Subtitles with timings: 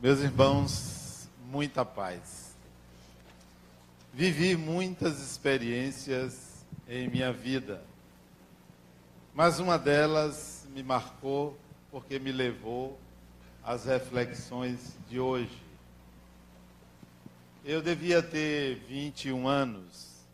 [0.00, 2.54] Meus irmãos, muita paz.
[4.14, 7.82] Vivi muitas experiências em minha vida,
[9.34, 11.58] mas uma delas me marcou
[11.90, 12.96] porque me levou
[13.64, 15.60] às reflexões de hoje.
[17.64, 20.24] Eu devia ter 21 anos,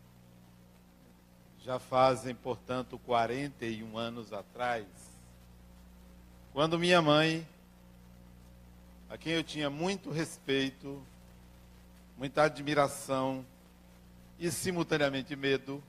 [1.63, 4.85] já fazem, portanto, 41 anos atrás,
[6.53, 7.47] quando minha mãe
[9.09, 11.01] a quem eu tinha muito respeito,
[12.17, 13.45] muita admiração
[14.39, 15.83] e simultaneamente medo,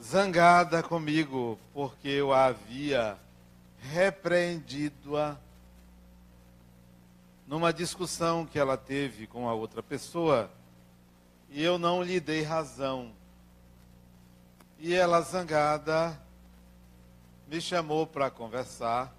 [0.00, 3.18] zangada comigo porque eu a havia
[3.80, 5.36] repreendido-a
[7.46, 10.50] numa discussão que ela teve com a outra pessoa
[11.50, 13.10] e eu não lhe dei razão.
[14.78, 16.16] E ela, zangada,
[17.48, 19.12] me chamou para conversar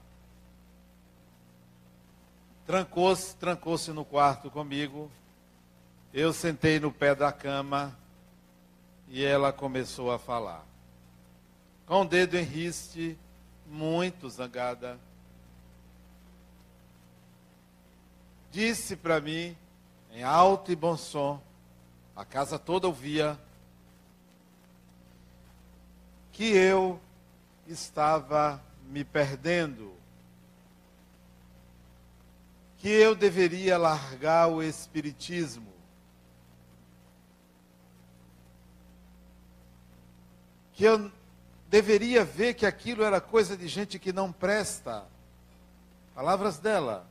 [2.70, 5.09] Trancou-se, trancou-se no quarto comigo.
[6.14, 7.98] Eu sentei no pé da cama
[9.08, 10.64] e ela começou a falar.
[11.88, 13.17] Com o dedo em riste,
[13.66, 15.00] muito zangada.
[18.52, 19.58] Disse para mim,
[20.11, 21.42] em alto e bom som,
[22.16, 23.36] a casa toda ouvia,
[26.31, 27.02] que eu
[27.67, 29.98] estava me perdendo
[32.80, 35.68] que eu deveria largar o espiritismo.
[40.74, 41.12] Que eu
[41.68, 45.06] deveria ver que aquilo era coisa de gente que não presta.
[46.16, 47.06] Palavras dela.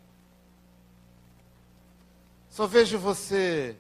[2.49, 3.77] Só vejo você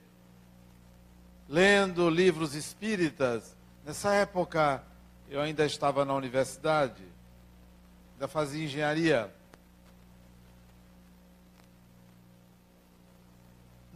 [1.48, 3.56] lendo livros espíritas.
[3.82, 4.84] Nessa época
[5.30, 7.02] eu ainda estava na universidade,
[8.12, 9.34] ainda fazia engenharia.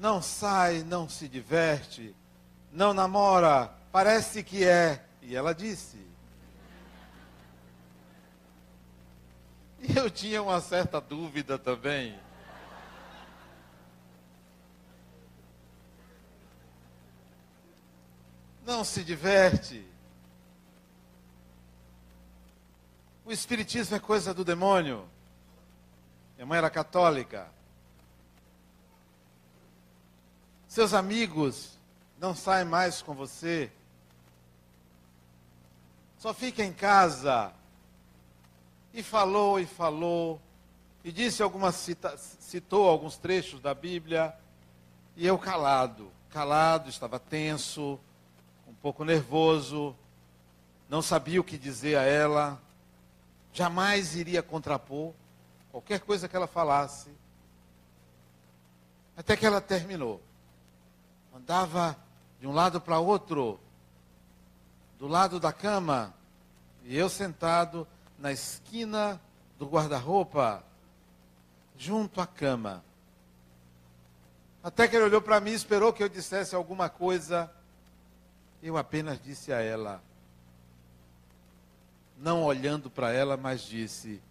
[0.03, 2.13] Não sai, não se diverte,
[2.73, 5.07] não namora, parece que é.
[5.23, 5.97] E ela disse.
[9.79, 12.19] E eu tinha uma certa dúvida também.
[18.67, 19.87] Não se diverte.
[23.25, 25.09] O Espiritismo é coisa do demônio.
[26.35, 27.62] Minha mãe era católica.
[30.73, 31.79] Seus amigos
[32.19, 33.71] não saem mais com você.
[36.17, 37.53] Só fica em casa.
[38.95, 40.41] E falou e falou.
[41.05, 44.35] E disse algumas cita, citou alguns trechos da Bíblia.
[45.15, 48.01] E eu calado, calado, estava tenso,
[48.67, 49.95] um pouco nervoso,
[50.89, 52.59] não sabia o que dizer a ela,
[53.53, 55.13] jamais iria contrapor
[55.71, 57.11] qualquer coisa que ela falasse.
[59.15, 60.19] Até que ela terminou
[61.43, 61.97] andava
[62.39, 63.59] de um lado para outro,
[64.97, 66.15] do lado da cama,
[66.85, 67.87] e eu sentado
[68.17, 69.21] na esquina
[69.59, 70.63] do guarda-roupa,
[71.77, 72.85] junto à cama.
[74.63, 77.53] Até que ele olhou para mim e esperou que eu dissesse alguma coisa.
[78.63, 80.01] Eu apenas disse a ela,
[82.17, 84.23] não olhando para ela, mas disse: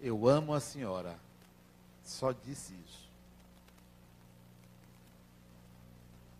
[0.00, 1.18] Eu amo a senhora.
[2.04, 3.03] Só disse isso.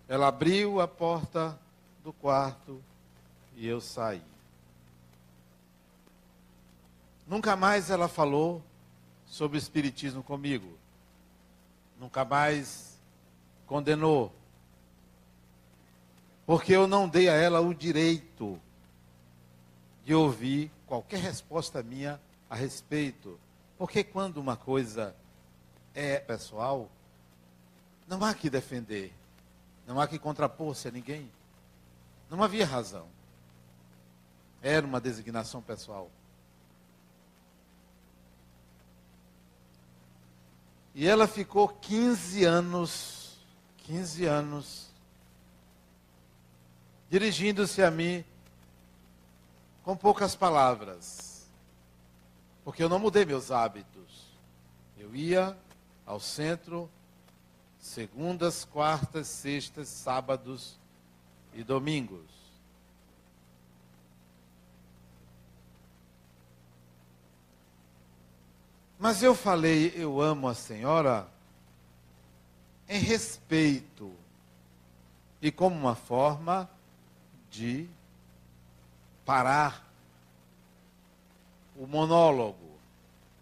[0.08, 1.58] Ela abriu a porta
[2.02, 2.82] do quarto
[3.56, 4.22] e eu saí.
[7.26, 8.62] Nunca mais ela falou
[9.26, 10.76] sobre o Espiritismo comigo.
[11.98, 12.98] Nunca mais
[13.66, 14.32] condenou.
[16.44, 18.60] Porque eu não dei a ela o direito
[20.04, 23.40] de ouvir qualquer resposta minha a respeito.
[23.78, 25.16] Porque quando uma coisa
[25.94, 26.90] é pessoal,
[28.06, 29.14] não há que defender.
[29.86, 31.30] Não há que contrapor-se a ninguém.
[32.30, 33.06] Não havia razão.
[34.62, 36.10] Era uma designação pessoal.
[40.94, 43.36] E ela ficou 15 anos,
[43.78, 44.90] 15 anos,
[47.10, 48.24] dirigindo-se a mim
[49.82, 51.46] com poucas palavras.
[52.64, 54.32] Porque eu não mudei meus hábitos.
[54.96, 55.56] Eu ia
[56.06, 56.88] ao centro
[57.84, 60.78] segundas, quartas, sextas, sábados
[61.52, 62.24] e domingos.
[68.98, 71.28] Mas eu falei, eu amo a senhora
[72.88, 74.10] em respeito
[75.42, 76.68] e como uma forma
[77.50, 77.86] de
[79.26, 79.86] parar
[81.76, 82.78] o monólogo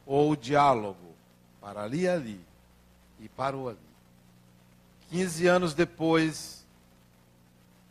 [0.04, 1.14] ou o diálogo
[1.60, 2.44] para ali ali
[3.20, 3.91] e parou ali.
[5.12, 6.64] 15 anos depois,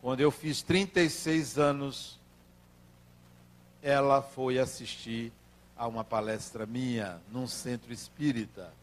[0.01, 2.19] quando eu fiz 36 anos,
[3.79, 5.31] ela foi assistir
[5.77, 8.73] a uma palestra minha num centro espírita.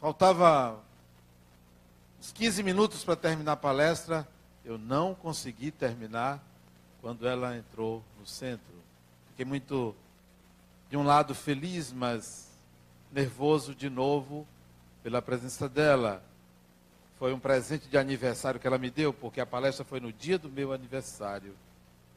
[0.00, 0.80] Faltava
[2.18, 4.26] uns 15 minutos para terminar a palestra,
[4.64, 6.42] eu não consegui terminar
[7.02, 8.74] quando ela entrou no centro.
[9.28, 9.94] Fiquei muito,
[10.88, 12.48] de um lado, feliz, mas
[13.12, 14.46] nervoso de novo
[15.02, 16.22] pela presença dela.
[17.18, 20.38] Foi um presente de aniversário que ela me deu, porque a palestra foi no dia
[20.38, 21.54] do meu aniversário,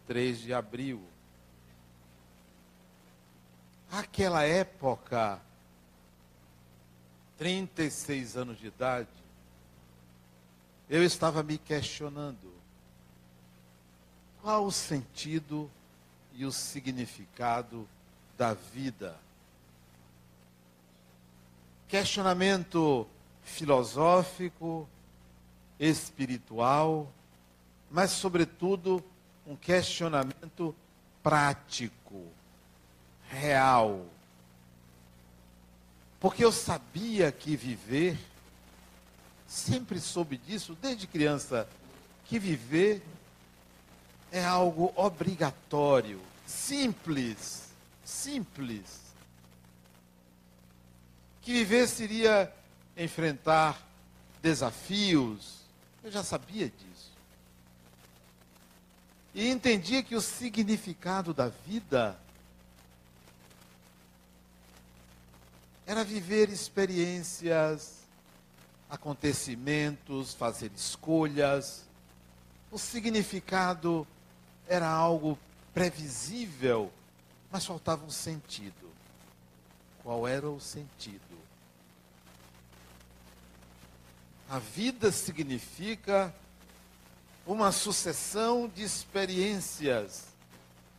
[0.08, 1.02] 3 de abril.
[3.92, 5.40] Aquela época,
[7.38, 9.08] 36 anos de idade,
[10.90, 12.54] eu estava me questionando
[14.42, 15.70] qual o sentido
[16.34, 17.88] e o significado
[18.38, 19.18] da vida.
[21.88, 23.08] Questionamento
[23.44, 24.88] filosófico,
[25.80, 27.12] espiritual,
[27.92, 29.04] mas, sobretudo,
[29.46, 30.76] um questionamento
[31.22, 32.24] prático,
[33.30, 34.06] real.
[36.20, 38.18] Porque eu sabia que viver,
[39.48, 41.68] sempre soube disso, desde criança,
[42.26, 43.04] que viver
[44.32, 47.70] é algo obrigatório, simples,
[48.04, 49.05] simples.
[51.46, 52.52] Que viver seria
[52.98, 53.80] enfrentar
[54.42, 55.60] desafios,
[56.04, 57.12] eu já sabia disso.
[59.32, 62.18] E entendia que o significado da vida
[65.86, 68.00] era viver experiências,
[68.90, 71.84] acontecimentos, fazer escolhas.
[72.72, 74.08] O significado
[74.68, 75.38] era algo
[75.76, 76.92] previsível,
[77.52, 78.90] mas faltava um sentido.
[80.02, 81.35] Qual era o sentido?
[84.50, 86.34] A vida significa
[87.48, 90.26] uma sucessão de experiências,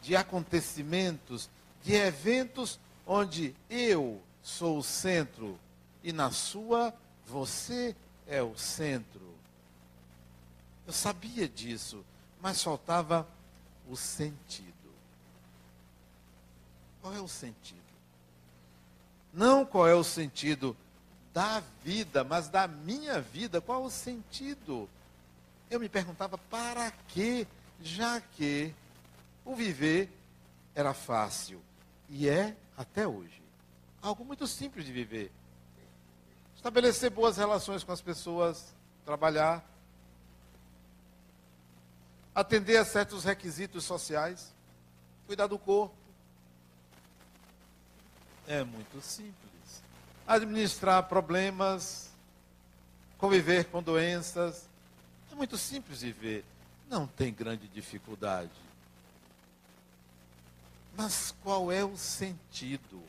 [0.02, 1.48] de acontecimentos,
[1.82, 5.58] de eventos onde eu sou o centro
[6.02, 6.94] e na sua
[7.26, 7.94] você
[8.26, 9.34] é o centro.
[10.87, 12.04] Eu sabia disso,
[12.40, 13.26] mas faltava
[13.88, 14.72] o sentido.
[17.00, 17.81] Qual é o sentido?
[19.32, 20.76] Não qual é o sentido
[21.37, 23.61] da vida, mas da minha vida.
[23.61, 24.88] Qual o sentido?
[25.71, 27.47] Eu me perguntava para quê,
[27.83, 28.75] já que
[29.44, 30.11] o viver
[30.75, 31.61] era fácil
[32.09, 33.43] e é até hoje.
[34.00, 35.31] Algo muito simples de viver.
[36.55, 38.75] Estabelecer boas relações com as pessoas,
[39.05, 39.62] trabalhar,
[42.35, 44.55] atender a certos requisitos sociais,
[45.27, 45.94] cuidar do corpo.
[48.49, 49.45] É muito simples.
[50.26, 52.11] Administrar problemas,
[53.19, 54.69] conviver com doenças.
[55.31, 56.44] É muito simples viver.
[56.88, 58.50] Não tem grande dificuldade.
[60.96, 63.02] Mas qual é o sentido?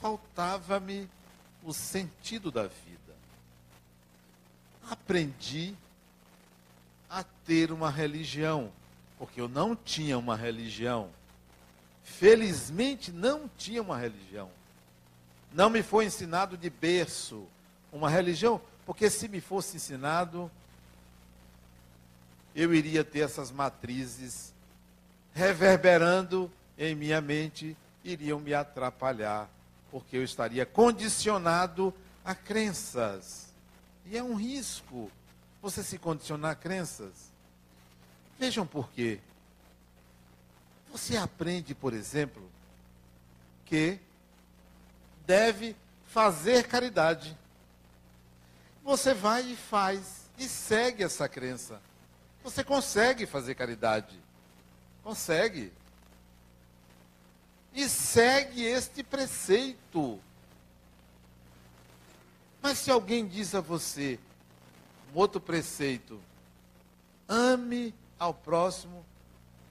[0.00, 1.08] Faltava-me
[1.62, 3.14] o sentido da vida.
[4.90, 5.74] Aprendi
[7.08, 8.72] a ter uma religião,
[9.18, 11.10] porque eu não tinha uma religião.
[12.02, 14.50] Felizmente não tinha uma religião.
[15.54, 17.46] Não me foi ensinado de berço
[17.92, 20.50] uma religião, porque se me fosse ensinado,
[22.56, 24.52] eu iria ter essas matrizes
[25.32, 29.48] reverberando em minha mente, iriam me atrapalhar,
[29.92, 31.94] porque eu estaria condicionado
[32.24, 33.46] a crenças.
[34.06, 35.08] E é um risco
[35.62, 37.32] você se condicionar a crenças.
[38.40, 39.20] Vejam por quê.
[40.90, 42.42] Você aprende, por exemplo,
[43.64, 44.00] que
[45.26, 45.76] deve
[46.06, 47.36] fazer caridade.
[48.82, 51.80] Você vai e faz e segue essa crença.
[52.42, 54.18] Você consegue fazer caridade.
[55.02, 55.72] Consegue.
[57.72, 60.20] E segue este preceito.
[62.60, 64.18] Mas se alguém diz a você,
[65.14, 66.20] um outro preceito.
[67.28, 69.04] Ame ao próximo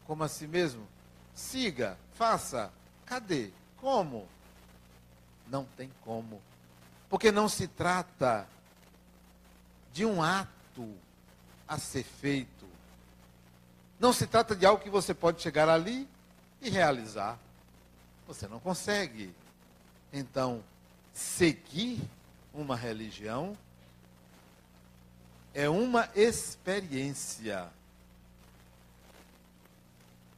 [0.06, 0.88] como a si mesmo.
[1.34, 2.72] Siga, faça.
[3.06, 3.52] Cadê?
[3.78, 4.28] Como?
[5.54, 6.42] Não tem como.
[7.08, 8.48] Porque não se trata
[9.94, 10.96] de um ato
[11.68, 12.66] a ser feito.
[14.00, 16.10] Não se trata de algo que você pode chegar ali
[16.60, 17.38] e realizar.
[18.26, 19.32] Você não consegue.
[20.12, 20.64] Então,
[21.14, 22.02] seguir
[22.52, 23.56] uma religião
[25.54, 27.70] é uma experiência.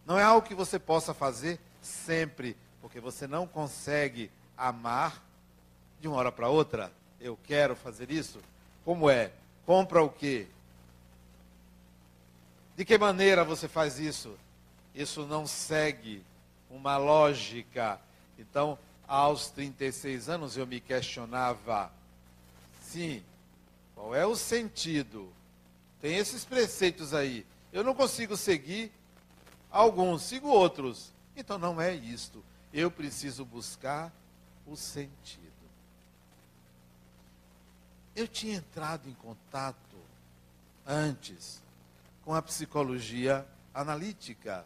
[0.05, 5.23] Não é algo que você possa fazer sempre, porque você não consegue amar
[5.99, 6.91] de uma hora para outra.
[7.19, 8.39] Eu quero fazer isso.
[8.83, 9.31] Como é?
[9.65, 10.47] Compra o quê?
[12.75, 14.35] De que maneira você faz isso?
[14.93, 16.23] Isso não segue
[16.69, 17.99] uma lógica.
[18.37, 21.91] Então, aos 36 anos eu me questionava,
[22.81, 23.23] sim,
[23.93, 25.31] qual é o sentido?
[26.01, 27.45] Tem esses preceitos aí.
[27.71, 28.91] Eu não consigo seguir
[29.71, 31.11] alguns, sigo outros.
[31.35, 32.43] Então não é isto.
[32.73, 34.11] Eu preciso buscar
[34.65, 35.45] o sentido.
[38.15, 39.77] Eu tinha entrado em contato
[40.85, 41.61] antes
[42.23, 44.65] com a psicologia analítica.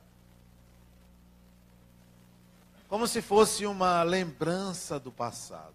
[2.88, 5.74] Como se fosse uma lembrança do passado.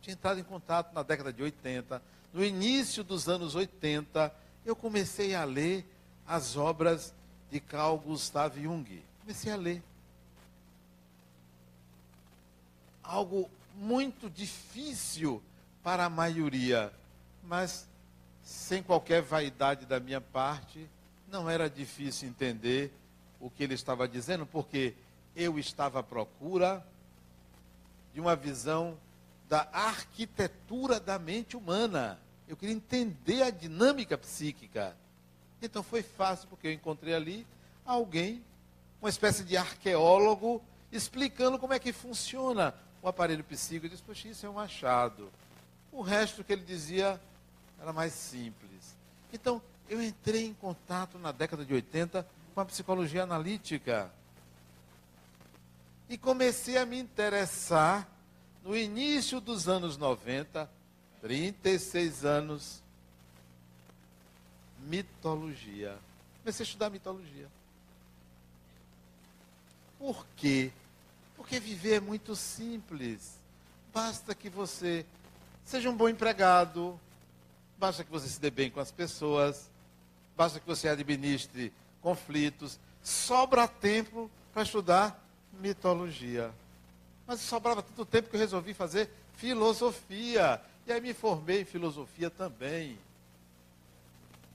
[0.00, 2.02] Tinha entrado em contato na década de 80,
[2.32, 4.34] no início dos anos 80,
[4.66, 5.86] eu comecei a ler
[6.26, 7.14] as obras
[7.50, 9.02] de Carl Gustav Jung.
[9.20, 9.82] Comecei a ler.
[13.04, 15.40] Algo muito difícil
[15.82, 16.92] para a maioria,
[17.44, 17.86] mas
[18.42, 20.88] sem qualquer vaidade da minha parte,
[21.28, 22.92] não era difícil entender
[23.40, 24.94] o que ele estava dizendo, porque
[25.36, 26.84] eu estava à procura
[28.12, 28.96] de uma visão
[29.48, 32.18] da arquitetura da mente humana.
[32.48, 34.96] Eu queria entender a dinâmica psíquica.
[35.60, 37.46] Então foi fácil, porque eu encontrei ali
[37.84, 38.42] alguém,
[39.00, 40.62] uma espécie de arqueólogo,
[40.96, 42.72] explicando como é que funciona
[43.02, 43.86] o aparelho psíquico.
[43.86, 45.30] Eu disse, poxa, isso é um achado.
[45.90, 47.20] O resto que ele dizia
[47.80, 48.96] era mais simples.
[49.32, 54.10] Então, eu entrei em contato na década de 80 com a psicologia analítica.
[56.08, 58.08] E comecei a me interessar
[58.62, 60.70] no início dos anos 90,
[61.20, 62.82] 36 anos,
[64.78, 65.98] mitologia.
[66.42, 67.48] Comecei a estudar mitologia.
[69.98, 70.70] Por quê?
[71.36, 73.38] Porque viver é muito simples.
[73.92, 75.04] Basta que você
[75.64, 76.98] seja um bom empregado,
[77.78, 79.70] basta que você se dê bem com as pessoas,
[80.36, 82.78] basta que você administre conflitos.
[83.02, 85.22] Sobra tempo para estudar
[85.60, 86.50] mitologia.
[87.26, 90.60] Mas sobrava tanto tempo que eu resolvi fazer filosofia.
[90.86, 92.98] E aí me formei em filosofia também.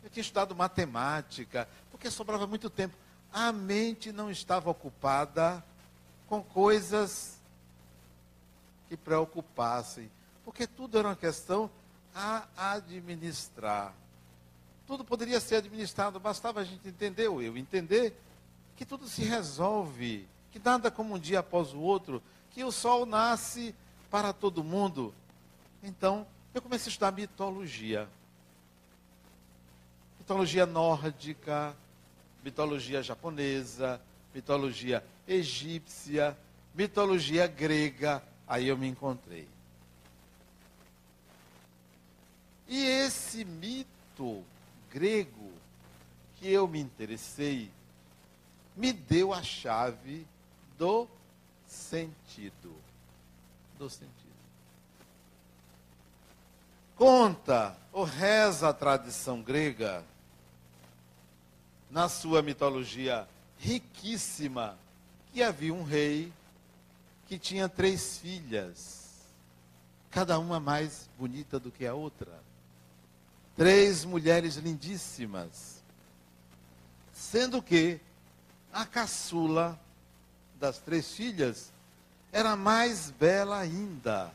[0.03, 2.95] Eu tinha estudado matemática, porque sobrava muito tempo.
[3.31, 5.63] A mente não estava ocupada
[6.29, 7.39] com coisas
[8.87, 10.09] que preocupassem,
[10.45, 11.69] porque tudo era uma questão
[12.13, 13.93] a administrar.
[14.85, 18.15] Tudo poderia ser administrado, bastava a gente entender, ou eu entender,
[18.77, 22.21] que tudo se resolve, que nada como um dia após o outro,
[22.51, 23.73] que o sol nasce
[24.11, 25.13] para todo mundo.
[25.81, 28.07] Então, eu comecei a estudar mitologia.
[30.19, 31.75] Mitologia nórdica,
[32.43, 33.99] mitologia japonesa,
[34.33, 36.37] mitologia egípcia,
[36.73, 38.23] mitologia grega.
[38.47, 39.47] Aí eu me encontrei.
[42.67, 44.43] E esse mito
[44.91, 45.51] grego
[46.35, 47.71] que eu me interessei
[48.75, 50.25] me deu a chave
[50.77, 51.07] do
[51.67, 52.75] sentido.
[53.77, 54.17] Do sentido.
[56.95, 60.03] Conta ou reza a tradição grega,
[61.89, 64.77] na sua mitologia riquíssima,
[65.43, 66.31] havia um rei
[67.27, 69.09] que tinha três filhas,
[70.09, 72.31] cada uma mais bonita do que a outra.
[73.55, 75.83] Três mulheres lindíssimas.
[77.13, 77.99] Sendo que
[78.73, 79.79] a caçula
[80.59, 81.71] das três filhas
[82.31, 84.31] era mais bela ainda.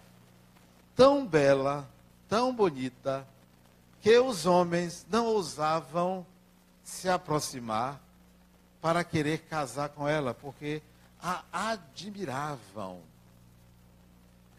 [0.94, 1.88] Tão bela,
[2.28, 3.26] tão bonita,
[4.00, 6.26] que os homens não ousavam
[6.84, 8.00] se aproximar
[8.80, 10.82] para querer casar com ela, porque
[11.24, 13.00] a admiravam,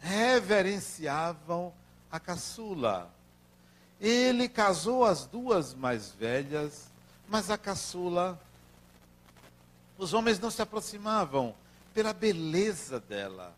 [0.00, 1.72] reverenciavam
[2.10, 3.08] a caçula.
[4.00, 6.90] Ele casou as duas mais velhas,
[7.28, 8.36] mas a caçula,
[9.96, 11.54] os homens não se aproximavam
[11.94, 13.54] pela beleza dela.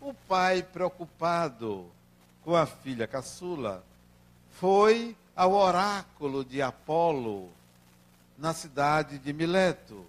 [0.00, 1.90] O pai, preocupado
[2.42, 3.84] com a filha caçula,
[4.52, 7.50] foi ao oráculo de Apolo
[8.38, 10.06] na cidade de Mileto.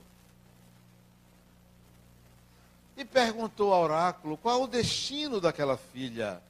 [3.00, 6.42] E perguntou ao oráculo qual o destino daquela filha,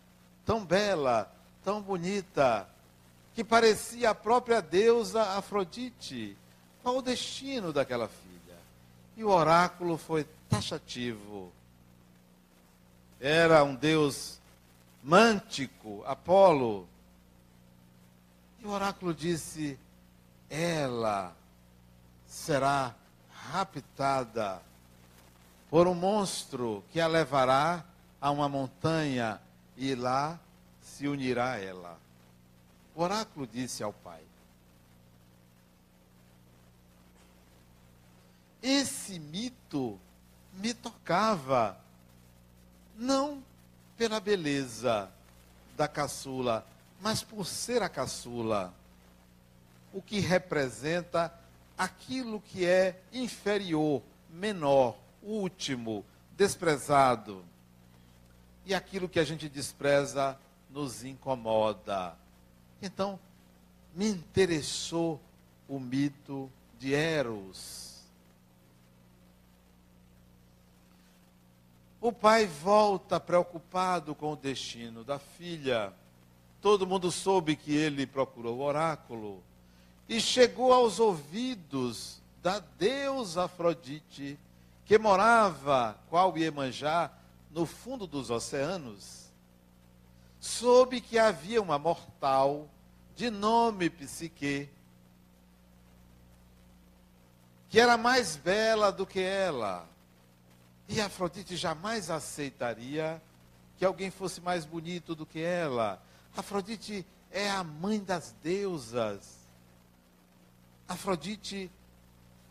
[0.43, 1.31] tão bela,
[1.63, 2.67] tão bonita,
[3.35, 6.35] que parecia a própria deusa Afrodite.
[6.81, 8.57] Qual o destino daquela filha?
[9.15, 11.51] E o oráculo foi taxativo.
[13.21, 14.39] Era um deus
[15.03, 16.89] mântico, Apolo.
[18.59, 19.77] E o oráculo disse:
[20.49, 21.31] ela
[22.25, 22.95] será
[23.51, 24.67] raptada
[25.69, 27.85] por um monstro que a levará
[28.19, 29.39] a uma montanha
[29.77, 30.39] e lá
[30.81, 31.97] se unirá a ela.
[32.95, 34.21] O oráculo disse ao pai:
[38.61, 39.99] Esse mito
[40.53, 41.77] me tocava,
[42.97, 43.41] não
[43.95, 45.09] pela beleza
[45.77, 46.65] da caçula,
[46.99, 48.73] mas por ser a caçula,
[49.93, 51.33] o que representa
[51.77, 57.43] aquilo que é inferior, menor, último, desprezado.
[58.65, 60.37] E aquilo que a gente despreza
[60.69, 62.15] nos incomoda.
[62.81, 63.19] Então,
[63.95, 65.19] me interessou
[65.67, 67.89] o mito de Eros
[72.01, 75.91] O pai volta preocupado com o destino da filha.
[76.61, 79.43] Todo mundo soube que ele procurou o oráculo.
[80.07, 84.39] E chegou aos ouvidos da deusa Afrodite,
[84.89, 87.11] que morava, qual Iemanjá,
[87.51, 89.31] no fundo dos oceanos.
[90.39, 92.67] Soube que havia uma mortal
[93.15, 94.67] de nome Psique,
[97.69, 99.87] que era mais bela do que ela
[100.87, 103.21] e Afrodite jamais aceitaria
[103.77, 106.01] que alguém fosse mais bonito do que ela.
[106.35, 109.37] Afrodite é a mãe das deusas.
[110.87, 111.69] Afrodite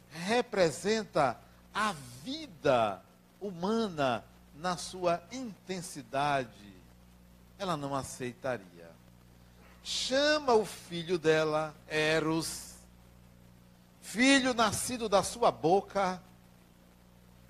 [0.08, 1.47] representa
[1.78, 1.94] a
[2.24, 3.00] vida
[3.40, 4.24] humana
[4.56, 6.74] na sua intensidade.
[7.56, 8.90] Ela não aceitaria.
[9.84, 12.74] Chama o filho dela, Eros,
[14.02, 16.20] filho nascido da sua boca,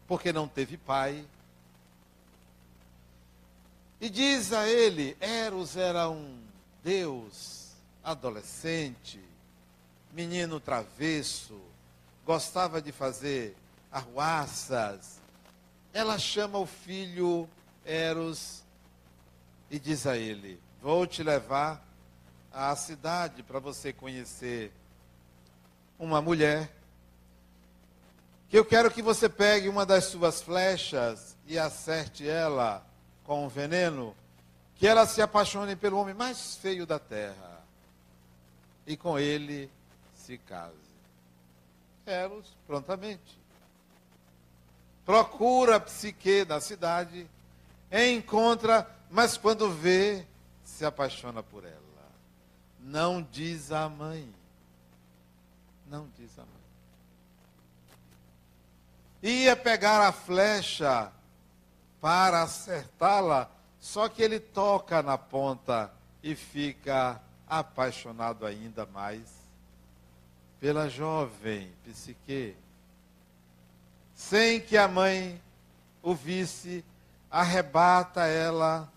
[0.07, 1.27] porque não teve pai.
[3.99, 6.39] E diz a ele: Eros era um
[6.85, 7.71] Deus
[8.05, 9.25] adolescente,
[10.13, 11.59] menino travesso,
[12.27, 13.57] gostava de fazer
[13.91, 15.21] arruaças.
[15.93, 17.49] Ela chama o filho
[17.85, 18.63] Eros
[19.71, 21.85] e diz a ele: Vou te levar
[22.53, 24.73] à cidade para você conhecer
[25.99, 26.71] uma mulher
[28.49, 32.85] que eu quero que você pegue uma das suas flechas e acerte ela
[33.25, 34.17] com um veneno,
[34.75, 37.63] que ela se apaixone pelo homem mais feio da terra
[38.87, 39.71] e com ele
[40.15, 40.75] se case.
[42.07, 43.39] Eros, prontamente.
[45.09, 47.27] Procura a psique da cidade,
[47.91, 50.27] encontra, mas quando vê,
[50.63, 51.79] se apaixona por ela.
[52.79, 54.31] Não diz a mãe.
[55.87, 56.59] Não diz a mãe
[59.23, 61.11] ia pegar a flecha
[62.01, 65.93] para acertá-la, só que ele toca na ponta
[66.23, 69.23] e fica apaixonado ainda mais
[70.61, 72.57] pela jovem psique.
[74.19, 75.41] Sem que a mãe
[76.03, 76.85] o visse,
[77.31, 78.93] arrebata ela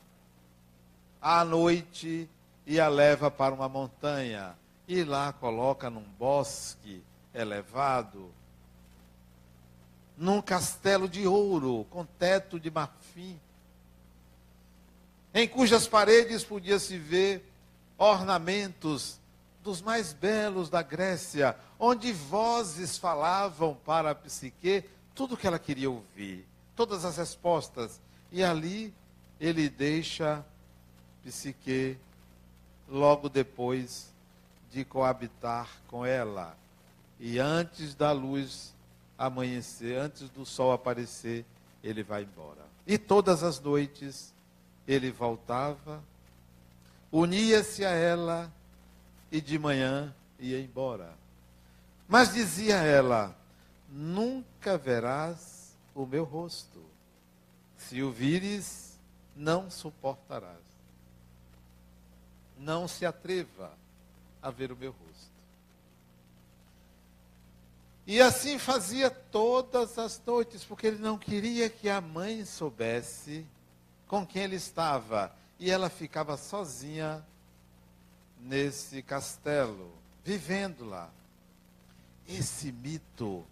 [1.22, 2.28] à noite
[2.66, 4.58] e a leva para uma montanha.
[4.88, 7.04] E lá coloca num bosque
[7.36, 8.34] elevado
[10.18, 13.40] num castelo de ouro, com teto de marfim,
[15.34, 17.44] em cujas paredes podia-se ver
[17.98, 19.20] ornamentos
[19.64, 25.60] dos mais belos da Grécia, onde vozes falavam para a psique tudo o que ela
[25.60, 26.46] queria ouvir,
[26.76, 28.00] todas as respostas.
[28.32, 28.94] E ali
[29.40, 30.46] ele deixa
[31.24, 31.98] psique
[32.88, 34.12] logo depois
[34.72, 36.58] de coabitar com ela.
[37.20, 38.74] E antes da luz
[39.18, 41.46] amanhecer, antes do sol aparecer,
[41.84, 42.62] ele vai embora.
[42.88, 44.34] E todas as noites
[44.88, 46.02] ele voltava,
[47.12, 48.52] unia-se a ela
[49.32, 51.14] e de manhã ia embora.
[52.08, 53.36] Mas dizia ela:
[53.92, 56.82] Nunca verás o meu rosto.
[57.78, 58.98] Se o vires,
[59.36, 60.56] não suportarás.
[62.58, 63.74] Não se atreva
[64.42, 65.32] a ver o meu rosto.
[68.08, 73.46] E assim fazia todas as noites, porque ele não queria que a mãe soubesse
[74.08, 75.36] com quem ele estava.
[75.60, 77.26] E ela ficava sozinha
[78.40, 81.10] nesse castelo, vivendo lá.
[82.28, 83.46] Esse mito,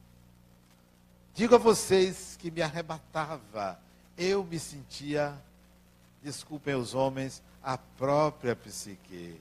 [1.34, 3.80] digo a vocês que me arrebatava,
[4.18, 5.34] eu me sentia,
[6.22, 9.40] desculpem os homens, a própria psique.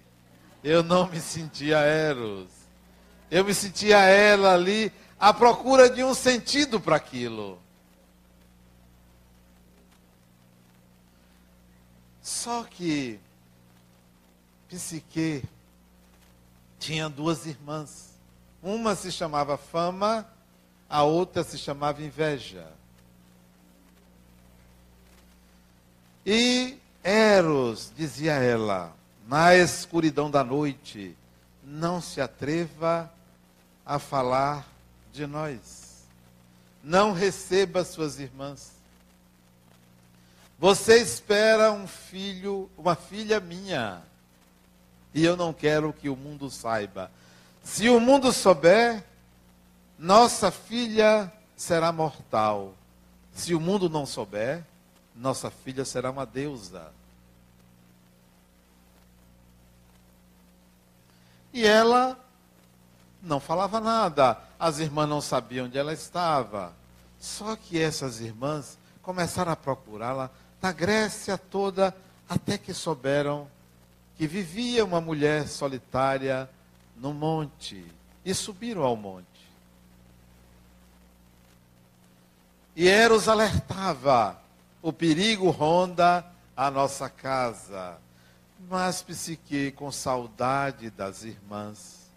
[0.63, 2.51] Eu não me sentia Eros.
[3.31, 7.61] Eu me sentia ela ali à procura de um sentido para aquilo.
[12.23, 13.19] Só que
[14.69, 15.43] Psique
[16.79, 18.11] tinha duas irmãs.
[18.63, 20.29] Uma se chamava Fama,
[20.89, 22.67] a outra se chamava Inveja.
[26.25, 28.95] E Eros, dizia ela,
[29.27, 31.17] na escuridão da noite,
[31.63, 33.11] não se atreva
[33.85, 34.67] a falar
[35.13, 36.05] de nós.
[36.83, 38.73] Não receba suas irmãs.
[40.59, 44.03] Você espera um filho, uma filha minha.
[45.15, 47.11] E eu não quero que o mundo saiba.
[47.63, 49.05] Se o mundo souber,
[49.99, 52.75] nossa filha será mortal.
[53.33, 54.65] Se o mundo não souber,
[55.15, 56.93] nossa filha será uma deusa.
[61.53, 62.19] E ela
[63.23, 64.39] não falava nada.
[64.59, 66.73] As irmãs não sabiam onde ela estava.
[67.19, 70.31] Só que essas irmãs começaram a procurá-la
[70.63, 71.95] na Grécia toda,
[72.29, 73.49] até que souberam
[74.17, 76.49] que vivia uma mulher solitária
[76.97, 77.85] no monte.
[78.25, 79.38] E subiram ao monte.
[82.79, 84.41] E Eros alertava:
[84.81, 86.25] o perigo ronda
[86.57, 87.99] a nossa casa.
[88.71, 92.09] Mas Psique, com saudade das irmãs,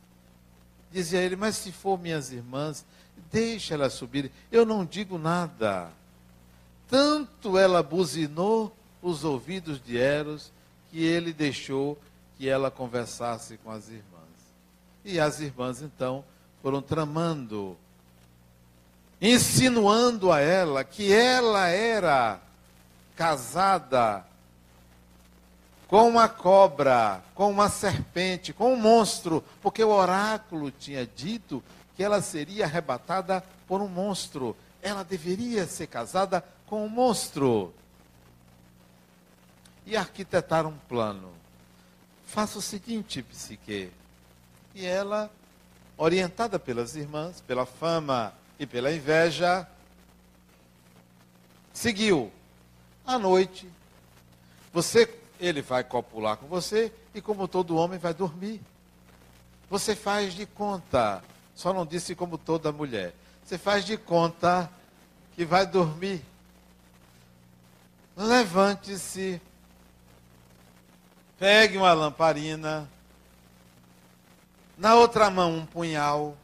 [0.92, 2.86] dizia ele: Mas se for minhas irmãs,
[3.32, 5.90] deixa elas subir, eu não digo nada.
[6.88, 8.72] Tanto ela buzinou
[9.02, 10.52] os ouvidos de Eros
[10.92, 11.98] que ele deixou
[12.38, 14.04] que ela conversasse com as irmãs.
[15.04, 16.24] E as irmãs então
[16.62, 17.76] foram tramando,
[19.22, 22.42] insinuando a ela que ela era
[23.16, 24.26] casada
[25.88, 31.64] com uma cobra, com uma serpente, com um monstro, porque o oráculo tinha dito
[31.96, 34.56] que ela seria arrebatada por um monstro.
[34.82, 37.74] Ela deveria ser casada com um monstro.
[39.86, 41.30] E arquitetaram um plano.
[42.26, 43.92] Faça o seguinte, psique.
[44.74, 45.30] E ela,
[45.98, 49.68] orientada pelas irmãs, pela fama e pela inveja,
[51.74, 52.32] seguiu.
[53.04, 53.68] À noite,
[54.72, 58.62] você ele vai copular com você e, como todo homem, vai dormir.
[59.68, 61.24] Você faz de conta,
[61.56, 64.70] só não disse como toda mulher, você faz de conta
[65.36, 66.24] que vai dormir.
[68.16, 69.42] Levante-se,
[71.40, 72.88] pegue uma lamparina,
[74.78, 76.38] na outra mão um punhal,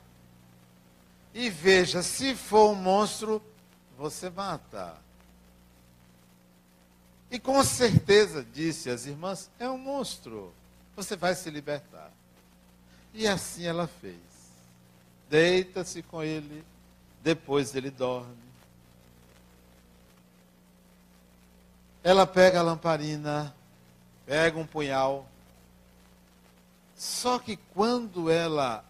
[1.39, 3.39] e veja, se for um monstro,
[3.95, 4.97] você mata.
[7.29, 10.51] E com certeza, disse as irmãs, é um monstro.
[10.95, 12.11] Você vai se libertar.
[13.13, 14.17] E assim ela fez.
[15.29, 16.65] Deita-se com ele,
[17.21, 18.35] depois ele dorme.
[22.03, 23.55] Ela pega a lamparina,
[24.25, 25.29] pega um punhal.
[26.95, 28.83] Só que quando ela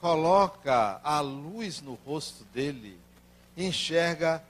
[0.00, 2.98] coloca a luz no rosto dele,
[3.56, 4.42] enxerga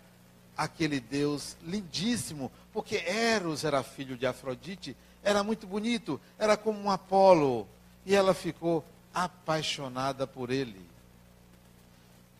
[0.56, 6.90] aquele Deus lindíssimo, porque Eros era filho de Afrodite, era muito bonito, era como um
[6.90, 7.66] Apolo,
[8.06, 10.88] e ela ficou apaixonada por ele.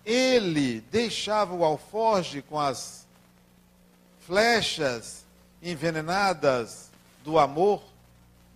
[0.05, 3.07] Ele deixava o alforge com as
[4.21, 5.25] flechas
[5.63, 6.91] envenenadas
[7.25, 7.83] do amor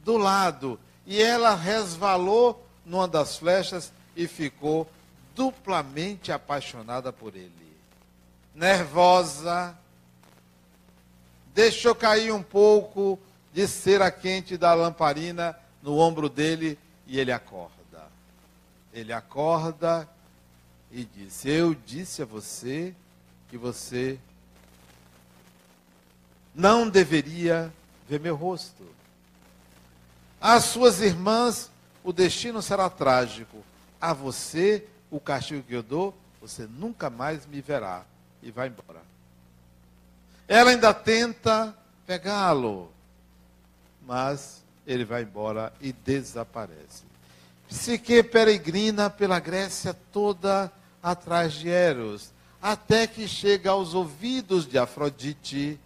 [0.05, 4.90] do lado, e ela resvalou numa das flechas e ficou
[5.35, 7.64] duplamente apaixonada por ele
[8.55, 9.77] nervosa,
[11.53, 13.18] deixou cair um pouco
[13.53, 17.74] de cera quente da lamparina no ombro dele e ele acorda.
[18.92, 20.09] Ele acorda
[20.90, 22.94] e diz: Eu disse a você
[23.48, 24.18] que você
[26.55, 27.72] não deveria
[28.09, 28.85] ver meu rosto.
[30.40, 31.70] Às suas irmãs,
[32.05, 33.64] o destino será trágico.
[34.05, 38.05] A você, o castigo que eu dou, você nunca mais me verá
[38.43, 39.01] e vai embora.
[40.47, 41.75] Ela ainda tenta
[42.07, 42.93] pegá-lo,
[44.07, 47.05] mas ele vai embora e desaparece.
[47.67, 50.71] Psique peregrina pela Grécia toda
[51.03, 55.81] atrás de Eros, até que chega aos ouvidos de Afrodite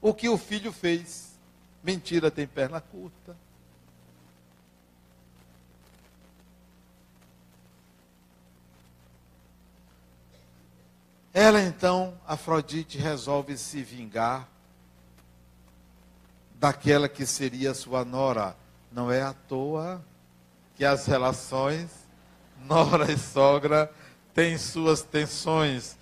[0.00, 1.32] o que o filho fez.
[1.84, 3.36] Mentira tem perna curta.
[11.40, 14.48] Ela então, Afrodite, resolve se vingar
[16.56, 18.56] daquela que seria sua nora.
[18.90, 20.04] Não é à toa
[20.74, 21.90] que as relações
[22.64, 23.88] nora e sogra
[24.34, 25.96] têm suas tensões,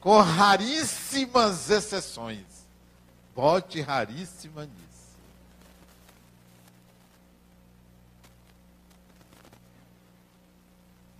[0.00, 2.44] com raríssimas exceções.
[3.34, 4.83] Bote raríssima nisso.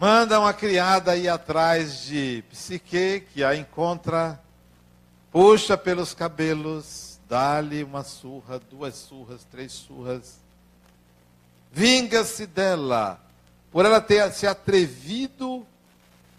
[0.04, 4.38] Manda uma criada ir atrás de Psique, que a encontra,
[5.32, 10.40] puxa pelos cabelos, dá-lhe uma surra, duas surras, três surras.
[11.72, 13.18] Vinga-se dela,
[13.72, 15.66] por ela ter se atrevido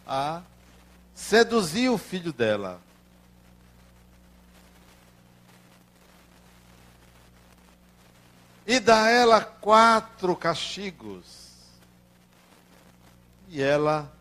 [0.05, 0.43] a
[1.15, 2.79] seduzir o filho dela.
[8.67, 11.44] E dá ela quatro castigos.
[13.49, 14.11] E ela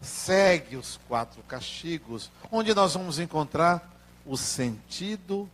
[0.00, 3.90] segue os quatro castigos, onde nós vamos encontrar
[4.26, 5.48] o sentido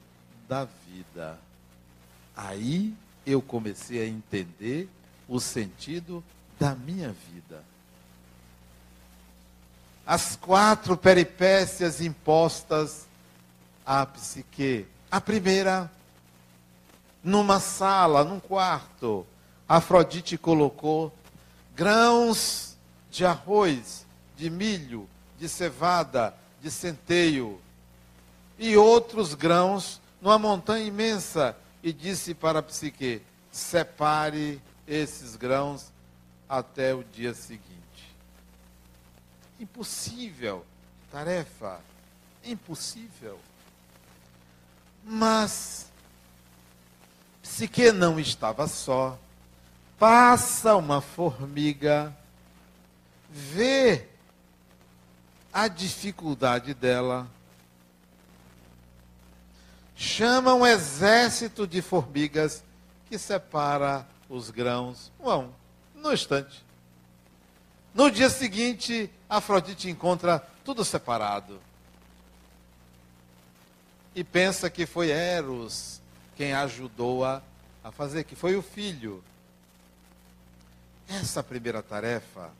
[0.48, 1.38] da vida.
[2.36, 4.88] Aí eu comecei a entender
[5.28, 6.22] o sentido
[6.58, 7.62] da minha vida.
[10.06, 13.06] As quatro peripécias impostas
[13.86, 14.86] à psique.
[15.10, 15.90] A primeira,
[17.22, 19.24] numa sala, num quarto,
[19.68, 21.14] Afrodite colocou
[21.80, 22.76] grãos
[23.10, 24.04] de arroz,
[24.36, 27.58] de milho, de cevada, de centeio
[28.58, 35.86] e outros grãos numa montanha imensa e disse para psique: separe esses grãos
[36.46, 37.64] até o dia seguinte.
[39.58, 40.66] Impossível
[41.10, 41.80] tarefa,
[42.44, 43.40] impossível.
[45.02, 45.86] Mas
[47.42, 49.18] Psique não estava só.
[50.00, 52.16] Passa uma formiga,
[53.28, 54.08] vê
[55.52, 57.28] a dificuldade dela,
[59.94, 62.64] chama um exército de formigas
[63.10, 65.44] que separa os grãos um a
[65.94, 66.64] no instante.
[67.92, 71.60] No dia seguinte, Afrodite encontra tudo separado.
[74.14, 76.00] E pensa que foi Eros
[76.38, 77.42] quem ajudou-a
[77.84, 79.22] a fazer, que foi o filho.
[81.10, 82.52] Essa primeira tarefa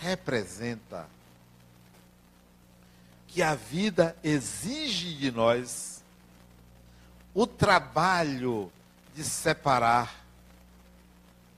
[0.00, 1.06] representa
[3.28, 6.02] que a vida exige de nós
[7.34, 8.72] o trabalho
[9.14, 10.24] de separar,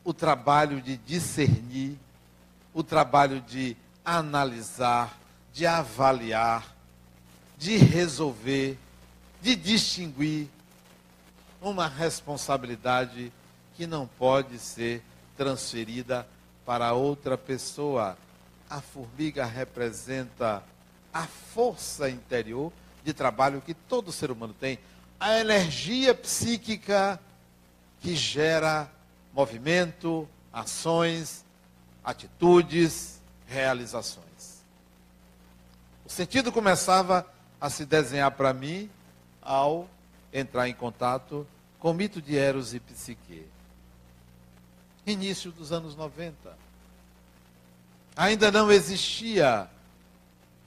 [0.03, 1.97] o trabalho de discernir,
[2.75, 5.17] o trabalho de analisar,
[5.53, 6.75] de avaliar,
[7.57, 8.77] de resolver,
[9.41, 10.49] de distinguir
[11.63, 13.33] uma responsabilidade
[13.77, 15.05] que não pode ser
[15.39, 16.29] transferida
[16.67, 18.19] para outra pessoa.
[18.69, 20.63] A formiga representa
[21.15, 22.71] a força interior
[23.03, 24.79] de trabalho que todo ser humano tem,
[25.19, 27.19] a energia psíquica
[28.01, 28.91] que gera
[29.33, 31.45] movimento, ações,
[32.05, 34.63] atitudes, realizações.
[36.05, 37.27] O sentido começava
[37.61, 38.91] a se desenhar para mim
[39.41, 39.89] ao
[40.33, 41.47] entrar em contato
[41.79, 43.47] com o mito de Eros e Psique.
[45.11, 46.57] Início dos anos 90.
[48.17, 49.69] Ainda não existia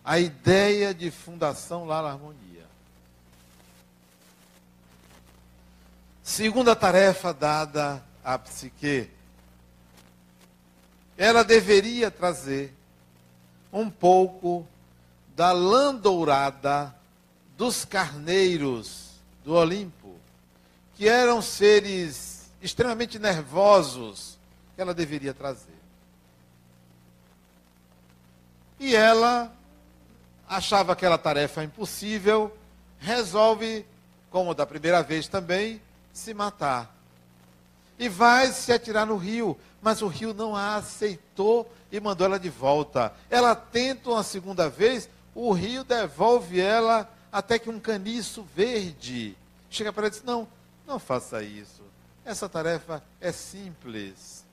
[0.03, 2.65] a ideia de fundação Lar Harmonia.
[6.23, 9.09] Segunda tarefa dada à psique.
[11.17, 12.73] Ela deveria trazer
[13.71, 14.65] um pouco
[15.35, 16.95] da lã dourada
[17.57, 19.11] dos carneiros
[19.43, 20.15] do Olimpo,
[20.95, 22.30] que eram seres
[22.61, 24.37] extremamente nervosos,
[24.75, 25.79] que ela deveria trazer.
[28.79, 29.51] E ela
[30.47, 32.55] achava aquela tarefa impossível,
[32.99, 33.85] resolve,
[34.29, 35.81] como da primeira vez também,
[36.13, 36.95] se matar.
[37.97, 42.39] E vai se atirar no rio, mas o rio não a aceitou e mandou ela
[42.39, 43.13] de volta.
[43.29, 49.37] Ela tenta uma segunda vez, o rio devolve ela até que um caniço verde
[49.69, 50.47] chega para ela e diz: Não,
[50.85, 51.80] não faça isso.
[52.23, 54.45] Essa tarefa é simples.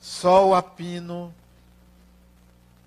[0.00, 1.34] Sol a pino,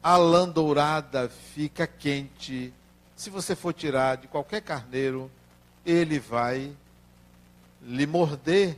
[0.01, 2.73] a lã dourada fica quente.
[3.15, 5.29] Se você for tirar de qualquer carneiro,
[5.85, 6.75] ele vai
[7.81, 8.77] lhe morder.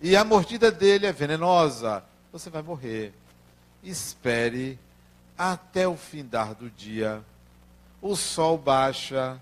[0.00, 2.04] E a mordida dele é venenosa.
[2.32, 3.14] Você vai morrer.
[3.82, 4.78] Espere
[5.36, 7.24] até o findar do dia.
[8.02, 9.40] O sol baixa.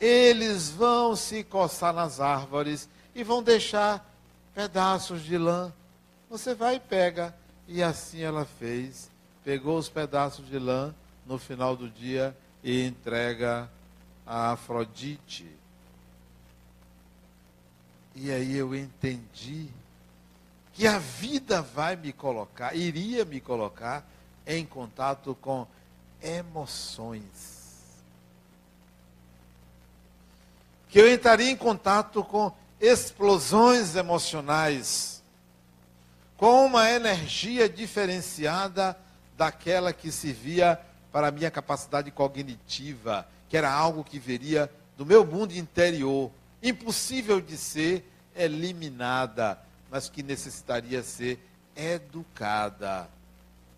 [0.00, 4.08] Eles vão se coçar nas árvores e vão deixar
[4.54, 5.72] pedaços de lã.
[6.30, 7.34] Você vai e pega.
[7.68, 9.10] E assim ela fez.
[9.44, 10.94] Pegou os pedaços de lã
[11.26, 13.70] no final do dia e entrega
[14.26, 15.46] a Afrodite.
[18.14, 19.68] E aí eu entendi
[20.72, 24.04] que a vida vai me colocar, iria me colocar
[24.46, 25.66] em contato com
[26.22, 27.49] emoções.
[30.90, 35.22] Que eu entraria em contato com explosões emocionais,
[36.36, 38.96] com uma energia diferenciada
[39.36, 40.80] daquela que se via
[41.12, 46.30] para a minha capacidade cognitiva que era algo que viria do meu mundo interior,
[46.62, 49.58] impossível de ser eliminada,
[49.90, 51.40] mas que necessitaria ser
[51.74, 53.10] educada.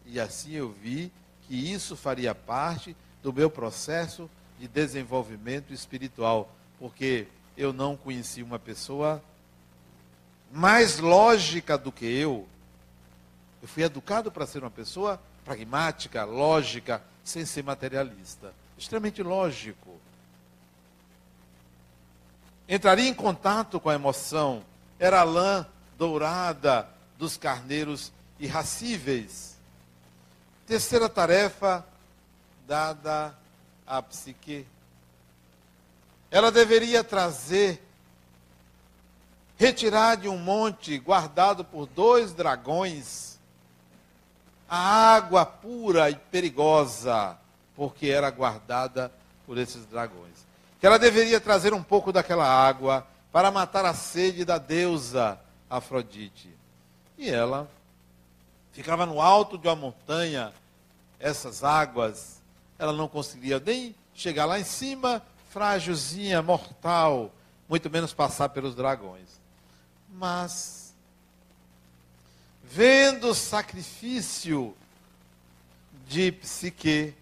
[0.05, 1.11] E assim eu vi
[1.49, 4.29] que isso faria parte do meu processo
[4.61, 9.23] de desenvolvimento espiritual, porque eu não conheci uma pessoa
[10.51, 12.45] mais lógica do que eu.
[13.63, 18.53] Eu fui educado para ser uma pessoa pragmática, lógica, sem ser materialista.
[18.77, 19.97] Extremamente lógico.
[22.69, 24.65] Entraria em contato com a emoção.
[24.99, 25.65] Era a lã
[25.97, 29.57] dourada dos carneiros irracíveis.
[30.67, 31.87] Terceira tarefa
[32.67, 33.39] dada
[33.87, 34.67] à psique.
[36.33, 37.87] Ela deveria trazer,
[39.59, 43.39] retirar de um monte guardado por dois dragões,
[44.67, 44.79] a
[45.15, 47.37] água pura e perigosa,
[47.77, 49.13] porque era guardada
[49.47, 50.47] por esses dragões.
[50.81, 56.49] Que ela deveria trazer um pouco daquela água para matar a sede da deusa Afrodite.
[57.19, 57.69] E ela
[58.73, 60.51] ficava no alto de uma montanha,
[61.21, 62.41] essas águas,
[62.79, 67.31] ela não conseguiria nem chegar lá em cima, frágilzinha, mortal,
[67.69, 69.29] muito menos passar pelos dragões.
[70.09, 70.95] Mas,
[72.65, 74.75] vendo o sacrifício
[76.09, 77.15] de Psique,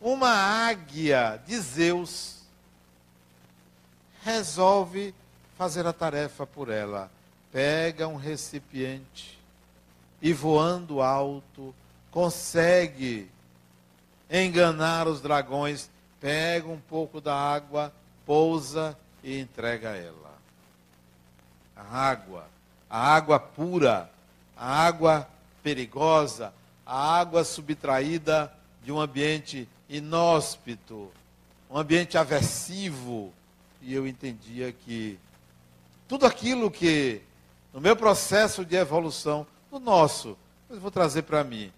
[0.00, 2.38] uma águia de Zeus
[4.22, 5.14] resolve
[5.56, 7.10] fazer a tarefa por ela.
[7.52, 9.38] Pega um recipiente
[10.22, 11.74] e voando alto,
[12.10, 13.30] consegue
[14.30, 15.90] enganar os dragões,
[16.24, 17.92] pega um pouco da água,
[18.24, 20.32] pousa e entrega ela.
[21.76, 22.46] A água,
[22.88, 24.10] a água pura,
[24.56, 25.28] a água
[25.62, 26.50] perigosa,
[26.86, 28.50] a água subtraída
[28.82, 31.12] de um ambiente inóspito,
[31.70, 33.30] um ambiente aversivo.
[33.82, 35.18] E eu entendia que
[36.08, 37.20] tudo aquilo que,
[37.70, 40.38] no meu processo de evolução, no nosso,
[40.70, 41.70] eu vou trazer para mim,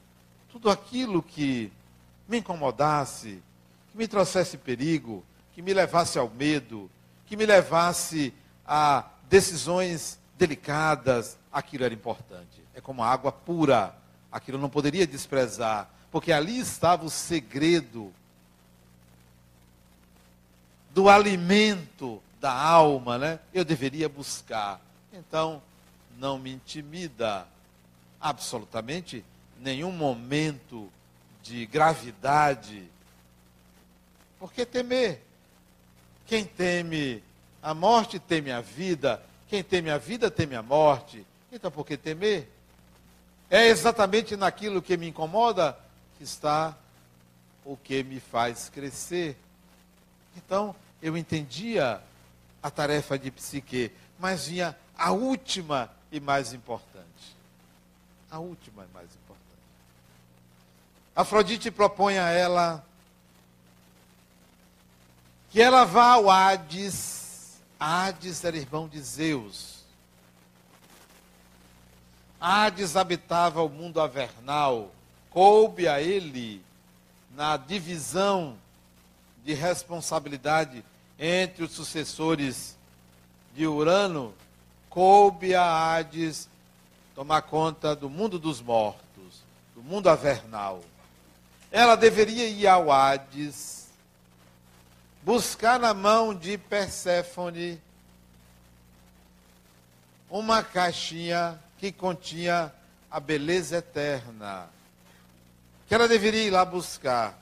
[0.52, 1.72] tudo aquilo que
[2.28, 3.42] me incomodasse,
[3.96, 6.90] que me trouxesse perigo, que me levasse ao medo,
[7.24, 8.30] que me levasse
[8.66, 12.62] a decisões delicadas, aquilo era importante.
[12.74, 13.96] É como a água pura,
[14.30, 18.12] aquilo não poderia desprezar, porque ali estava o segredo
[20.90, 23.40] do alimento da alma, né?
[23.54, 24.78] Eu deveria buscar.
[25.10, 25.62] Então,
[26.18, 27.48] não me intimida
[28.20, 29.24] absolutamente
[29.58, 30.92] nenhum momento
[31.42, 32.94] de gravidade.
[34.46, 35.20] Por que temer?
[36.24, 37.20] Quem teme
[37.60, 41.26] a morte teme a vida, quem teme a vida teme a morte.
[41.50, 42.48] Então por que temer?
[43.50, 45.76] É exatamente naquilo que me incomoda
[46.16, 46.78] que está
[47.64, 49.36] o que me faz crescer.
[50.36, 52.00] Então, eu entendia
[52.62, 57.36] a tarefa de psique, mas vinha a última e mais importante.
[58.30, 59.42] A última e mais importante.
[61.16, 62.86] Afrodite propõe a ela
[65.56, 67.62] que ela vá ao Hades.
[67.80, 69.76] Hades era irmão de Zeus.
[72.38, 74.90] Hades habitava o mundo avernal.
[75.30, 76.62] Coube a ele,
[77.34, 78.58] na divisão
[79.46, 80.84] de responsabilidade
[81.18, 82.76] entre os sucessores
[83.54, 84.34] de Urano,
[84.90, 86.50] coube a Hades
[87.14, 89.40] tomar conta do mundo dos mortos,
[89.74, 90.82] do mundo avernal
[91.76, 93.75] ela deveria ir ao Hades,
[95.26, 97.82] buscar na mão de Perséfone
[100.30, 102.72] uma caixinha que continha
[103.10, 104.68] a beleza eterna,
[105.88, 107.36] que ela deveria ir lá buscar.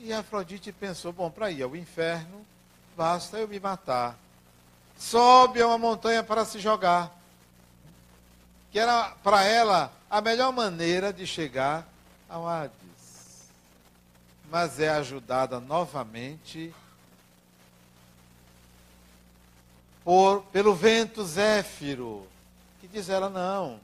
[0.00, 2.44] E Afrodite pensou: bom, para ir ao inferno,
[2.96, 4.18] basta eu me matar.
[4.98, 7.16] Sobe a uma montanha para se jogar.
[8.72, 11.86] Que era para ela a melhor maneira de chegar
[12.28, 12.85] ao Hades.
[14.58, 16.74] Mas é ajudada novamente
[20.02, 22.26] por, pelo vento zéfiro,
[22.80, 23.78] que diz ela: não,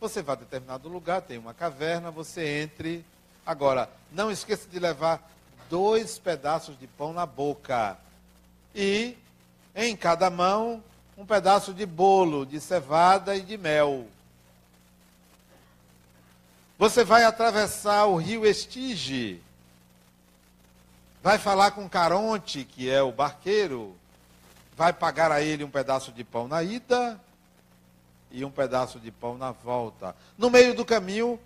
[0.00, 3.04] você vai a determinado lugar, tem uma caverna, você entre.
[3.44, 5.28] Agora, não esqueça de levar
[5.68, 7.98] dois pedaços de pão na boca.
[8.72, 9.18] E
[9.74, 10.84] em cada mão,
[11.18, 14.06] um pedaço de bolo, de cevada e de mel.
[16.78, 19.42] Você vai atravessar o rio Estige.
[21.22, 23.96] Vai falar com Caronte, que é o barqueiro.
[24.76, 27.20] Vai pagar a ele um pedaço de pão na ida
[28.30, 30.16] e um pedaço de pão na volta.
[30.36, 31.38] No meio do caminho,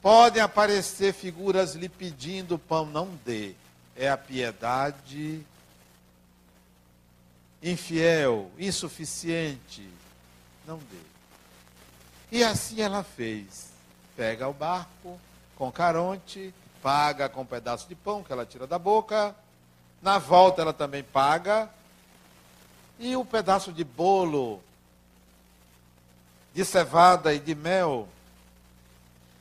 [0.00, 3.54] Podem aparecer figuras lhe pedindo pão, não dê.
[3.96, 5.44] É a piedade
[7.60, 9.88] infiel, insuficiente.
[10.66, 11.00] Não dê.
[12.30, 13.70] E assim ela fez.
[14.16, 15.18] Pega o barco
[15.56, 19.34] com Caronte, paga com um pedaço de pão que ela tira da boca.
[20.00, 21.68] Na volta ela também paga.
[22.98, 24.62] E o um pedaço de bolo
[26.54, 28.08] de cevada e de mel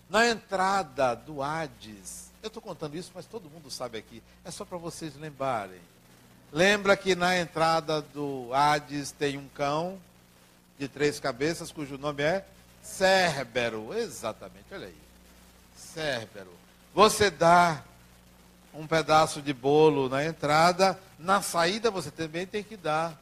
[0.10, 2.28] na entrada do Hades.
[2.42, 4.22] Eu estou contando isso, mas todo mundo sabe aqui.
[4.46, 5.82] É só para vocês lembrarem.
[6.52, 10.00] Lembra que na entrada do Hades tem um cão
[10.78, 12.46] de três cabeças, cujo nome é
[12.84, 13.94] Cérbero.
[13.94, 14.98] Exatamente, olha aí.
[15.76, 16.52] Cérbero.
[16.94, 17.84] Você dá
[18.74, 23.20] um pedaço de bolo na entrada, na saída você também tem que dar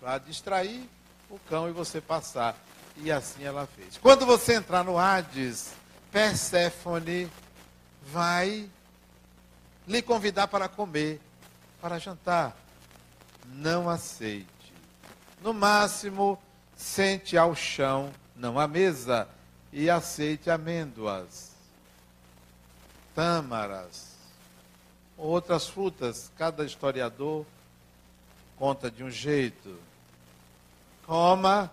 [0.00, 0.88] para distrair
[1.30, 2.56] o cão e você passar.
[2.96, 3.96] E assim ela fez.
[3.98, 5.72] Quando você entrar no Hades,
[6.10, 7.30] Perséfone
[8.02, 8.68] vai
[9.86, 11.20] lhe convidar para comer,
[11.80, 12.56] para jantar.
[13.46, 14.46] Não aceite.
[15.42, 16.38] No máximo,
[16.76, 19.28] sente ao chão, não à mesa,
[19.72, 21.47] e aceite amêndoas,
[23.18, 24.14] tâmaras,
[25.16, 26.30] outras frutas.
[26.38, 27.44] Cada historiador
[28.56, 29.76] conta de um jeito.
[31.04, 31.68] Coma,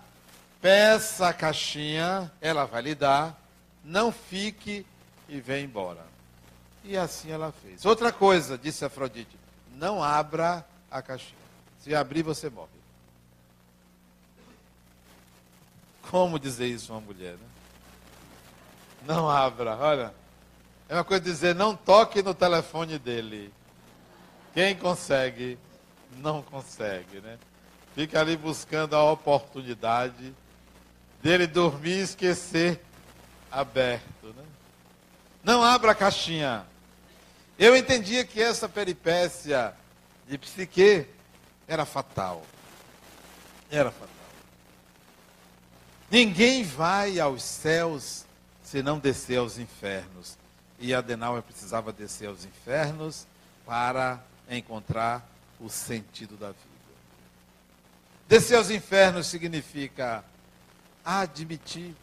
[0.60, 3.46] peça a caixinha, ela vai lhe dar
[3.86, 4.84] não fique
[5.30, 6.04] e vem embora.
[6.84, 7.86] E assim ela fez.
[7.86, 9.38] Outra coisa, disse Afrodite,
[9.76, 11.46] não abra a caixinha.
[11.80, 12.70] Se abrir, você morre.
[16.10, 17.48] Como dizer isso a uma mulher, né?
[19.06, 20.25] Não abra, olha.
[20.88, 23.52] É uma coisa dizer, não toque no telefone dele.
[24.54, 25.58] Quem consegue,
[26.18, 27.38] não consegue, né?
[27.96, 30.34] Fica ali buscando a oportunidade
[31.24, 32.82] dele dormir e esquecer
[33.52, 34.28] aberto.
[34.28, 34.44] Né?
[35.44, 36.66] Não abra a caixinha.
[37.58, 39.74] Eu entendia que essa peripécia
[40.28, 41.08] de psique
[41.68, 42.44] era fatal.
[43.72, 44.10] Era fatal.
[46.12, 48.26] Ninguém vai aos céus
[48.62, 50.38] se não descer aos infernos.
[50.80, 53.26] E Adenauer precisava descer aos infernos
[53.66, 55.28] para encontrar
[55.60, 56.60] o sentido da vida.
[58.28, 60.24] Descer aos infernos significa
[61.04, 61.96] admitir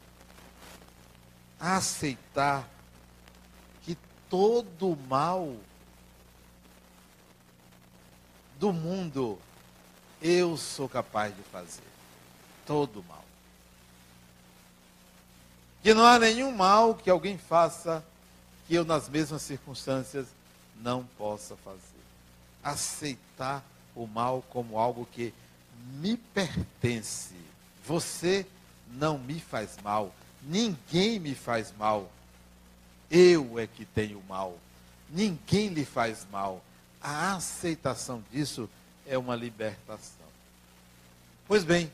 [1.58, 2.68] aceitar
[3.82, 3.96] que
[4.28, 5.56] todo o mal
[8.58, 9.38] do mundo
[10.20, 11.82] eu sou capaz de fazer.
[12.64, 13.24] Todo o mal.
[15.82, 18.04] Que não há nenhum mal que alguém faça
[18.66, 20.26] que eu, nas mesmas circunstâncias,
[20.80, 21.80] não possa fazer.
[22.62, 25.32] Aceitar o mal como algo que
[26.00, 27.34] me pertence.
[27.86, 28.46] Você
[28.92, 30.14] não me faz mal.
[30.42, 32.10] Ninguém me faz mal.
[33.10, 34.58] Eu é que tenho mal.
[35.10, 36.62] Ninguém lhe faz mal.
[37.00, 38.68] A aceitação disso
[39.06, 40.22] é uma libertação.
[41.46, 41.90] Pois bem,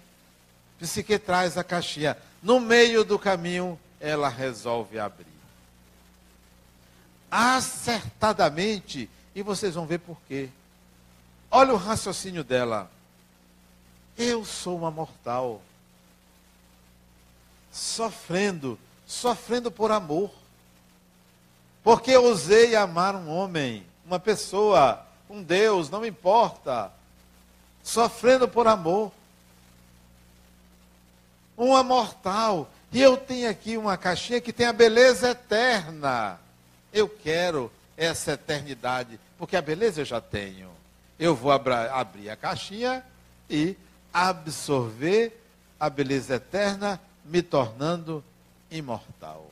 [0.79, 2.17] Psique traz a caixinha.
[2.43, 5.27] No meio do caminho, ela resolve abrir.
[7.31, 10.49] Acertadamente, e vocês vão ver por quê.
[11.51, 12.91] Olha o raciocínio dela.
[14.17, 15.63] Eu sou uma mortal
[17.71, 20.31] sofrendo, sofrendo por amor.
[21.83, 26.93] Porque ousei amar um homem, uma pessoa, um Deus, não importa.
[27.83, 29.13] Sofrendo por amor.
[31.57, 32.69] Uma mortal.
[32.93, 36.39] E eu tenho aqui uma caixinha que tem a beleza eterna.
[36.93, 40.71] Eu quero essa eternidade, porque a beleza eu já tenho.
[41.19, 43.05] Eu vou abrir a caixinha
[43.51, 43.77] e
[44.13, 45.39] absorver
[45.79, 48.25] a beleza eterna me tornando
[48.71, 49.51] imortal.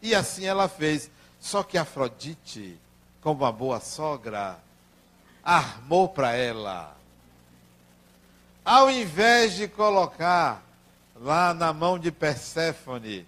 [0.00, 1.10] E assim ela fez.
[1.40, 2.78] Só que Afrodite,
[3.20, 4.58] como uma boa sogra,
[5.42, 6.96] armou para ela.
[8.64, 10.62] Ao invés de colocar
[11.16, 13.26] lá na mão de Perséfone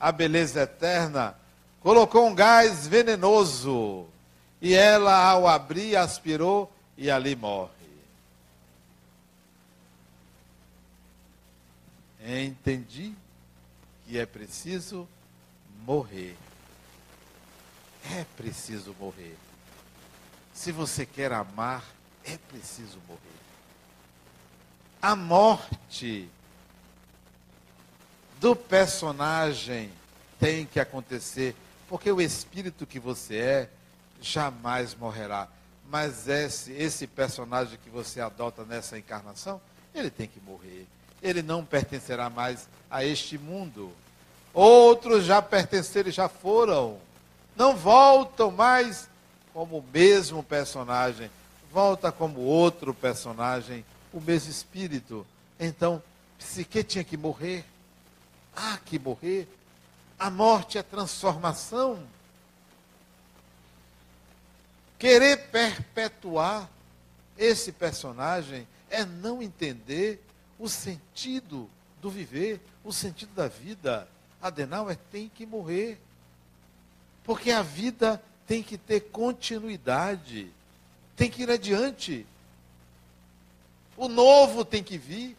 [0.00, 1.37] a beleza eterna,
[1.80, 4.06] colocou um gás venenoso.
[4.60, 7.78] E ela, ao abrir, aspirou e ali morre.
[12.46, 13.14] entendi
[14.06, 15.08] que é preciso
[15.84, 16.36] morrer.
[18.10, 19.36] É preciso morrer.
[20.54, 21.84] Se você quer amar,
[22.24, 23.20] é preciso morrer.
[25.00, 26.28] A morte
[28.40, 29.90] do personagem
[30.38, 31.54] tem que acontecer,
[31.88, 33.70] porque o espírito que você é
[34.20, 35.48] jamais morrerá.
[35.90, 39.60] Mas esse, esse personagem que você adota nessa encarnação,
[39.94, 40.86] ele tem que morrer
[41.22, 43.92] ele não pertencerá mais a este mundo.
[44.54, 46.98] Outros já pertenceram e já foram.
[47.56, 49.08] Não voltam mais
[49.52, 51.30] como o mesmo personagem.
[51.72, 55.26] Volta como outro personagem, o mesmo espírito.
[55.60, 56.02] Então,
[56.38, 57.64] Psique tinha que morrer.
[58.56, 59.48] Há que morrer.
[60.18, 62.02] A morte é transformação.
[64.98, 66.68] Querer perpetuar
[67.36, 70.20] esse personagem é não entender
[70.58, 71.70] o sentido
[72.02, 74.08] do viver, o sentido da vida.
[74.42, 76.00] Adenauer tem que morrer.
[77.22, 80.50] Porque a vida tem que ter continuidade,
[81.14, 82.26] tem que ir adiante.
[83.96, 85.36] O novo tem que vir.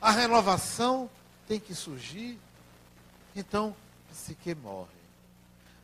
[0.00, 1.08] A renovação
[1.46, 2.38] tem que surgir.
[3.40, 3.74] Então,
[4.10, 4.88] Psique morre.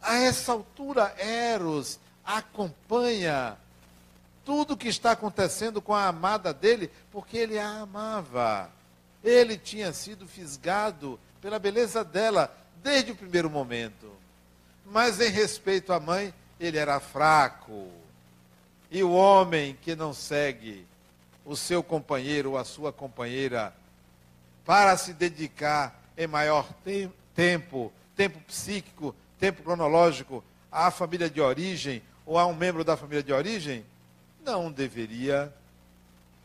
[0.02, 3.57] A essa altura, Eros acompanha
[4.44, 8.70] tudo que está acontecendo com a amada dele, porque ele a amava.
[9.24, 14.12] Ele tinha sido fisgado pela beleza dela desde o primeiro momento.
[14.84, 17.88] Mas em respeito à mãe, ele era fraco.
[18.90, 20.86] E o homem que não segue
[21.44, 23.74] o seu companheiro ou a sua companheira
[24.64, 32.03] para se dedicar em maior te tempo, tempo psíquico, tempo cronológico, à família de origem
[32.24, 33.84] ou a um membro da família de origem,
[34.45, 35.53] não deveria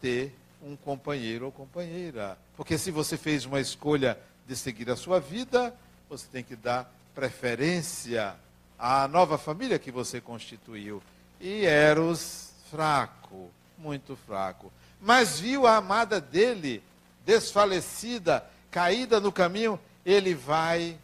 [0.01, 2.37] ter um companheiro ou companheira.
[2.55, 5.73] Porque se você fez uma escolha de seguir a sua vida,
[6.09, 8.35] você tem que dar preferência
[8.77, 11.01] à nova família que você constituiu.
[11.39, 14.71] E Eros, fraco, muito fraco.
[15.01, 16.83] Mas viu a amada dele,
[17.25, 20.97] desfalecida, caída no caminho, ele vai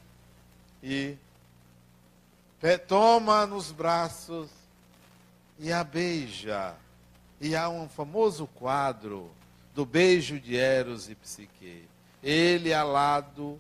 [0.82, 1.16] e
[2.88, 4.50] toma nos braços
[5.60, 6.76] e a beija.
[7.40, 9.32] E há um famoso quadro
[9.76, 11.88] do beijo de Eros e Psique.
[12.24, 13.60] Ele alado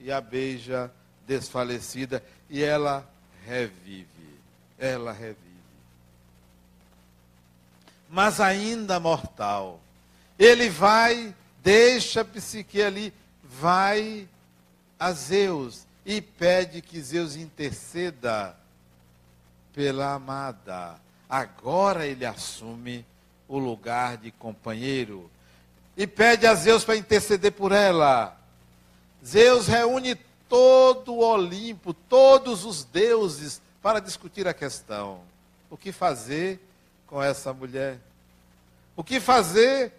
[0.00, 0.92] e a beija
[1.26, 3.08] desfalecida e ela
[3.46, 4.06] revive.
[4.78, 5.38] Ela revive.
[8.10, 9.80] Mas ainda mortal.
[10.38, 14.28] Ele vai, deixa a psique ali, vai
[15.02, 18.56] a Zeus e pede que Zeus interceda
[19.74, 20.94] pela amada.
[21.28, 23.04] Agora ele assume
[23.48, 25.28] o lugar de companheiro
[25.96, 28.36] e pede a Zeus para interceder por ela.
[29.26, 30.14] Zeus reúne
[30.48, 35.22] todo o Olimpo, todos os deuses, para discutir a questão.
[35.68, 36.60] O que fazer
[37.08, 37.98] com essa mulher?
[38.94, 39.92] O que fazer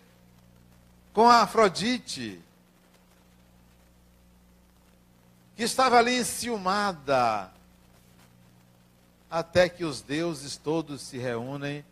[1.11, 2.39] com a Afrodite?
[5.55, 7.51] Que estava ali enciumada.
[9.29, 11.83] Até que os deuses todos se reúnem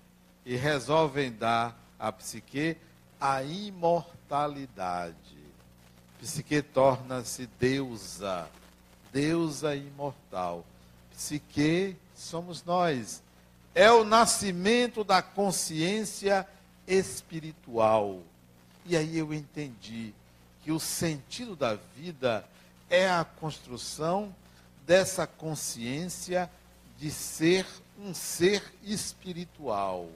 [0.46, 2.78] e resolvem dar a psique
[3.20, 5.16] a imortalidade.
[6.20, 8.48] Psique torna-se deusa,
[9.12, 10.66] deusa imortal.
[11.12, 13.22] Psique somos nós.
[13.74, 16.48] É o nascimento da consciência
[16.88, 18.20] espiritual.
[18.86, 20.14] E aí eu entendi
[20.64, 22.46] que o sentido da vida
[22.92, 24.36] é a construção
[24.86, 26.48] dessa consciência
[27.00, 27.66] de ser
[27.98, 30.08] um ser espiritual.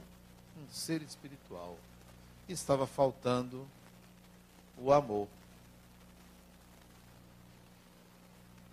[0.55, 1.76] Um ser espiritual.
[2.47, 3.65] Estava faltando
[4.78, 5.28] o amor.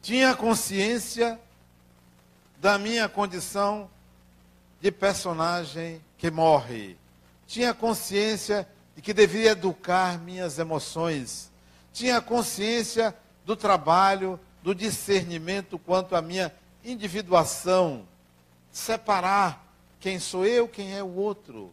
[0.02, 1.40] tinha consciência
[2.60, 3.88] da minha condição
[4.80, 6.96] de personagem que morre.
[7.46, 11.52] Tinha consciência de que deveria educar minhas emoções.
[11.92, 13.14] Tinha consciência
[13.44, 16.52] do trabalho, do discernimento quanto à minha
[16.84, 18.06] individuação.
[18.70, 19.64] Separar
[20.00, 21.72] quem sou eu, quem é o outro.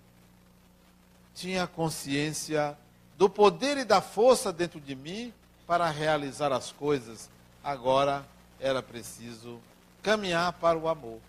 [1.33, 2.77] Tinha consciência
[3.17, 5.33] do poder e da força dentro de mim
[5.65, 7.29] para realizar as coisas
[7.63, 8.25] agora
[8.59, 9.59] era preciso
[10.01, 11.19] caminhar para o amor.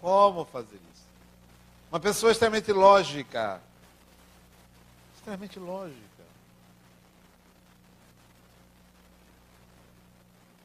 [0.00, 1.04] Como fazer isso?
[1.90, 3.60] Uma pessoa extremamente lógica.
[5.16, 6.00] Extremamente lógica.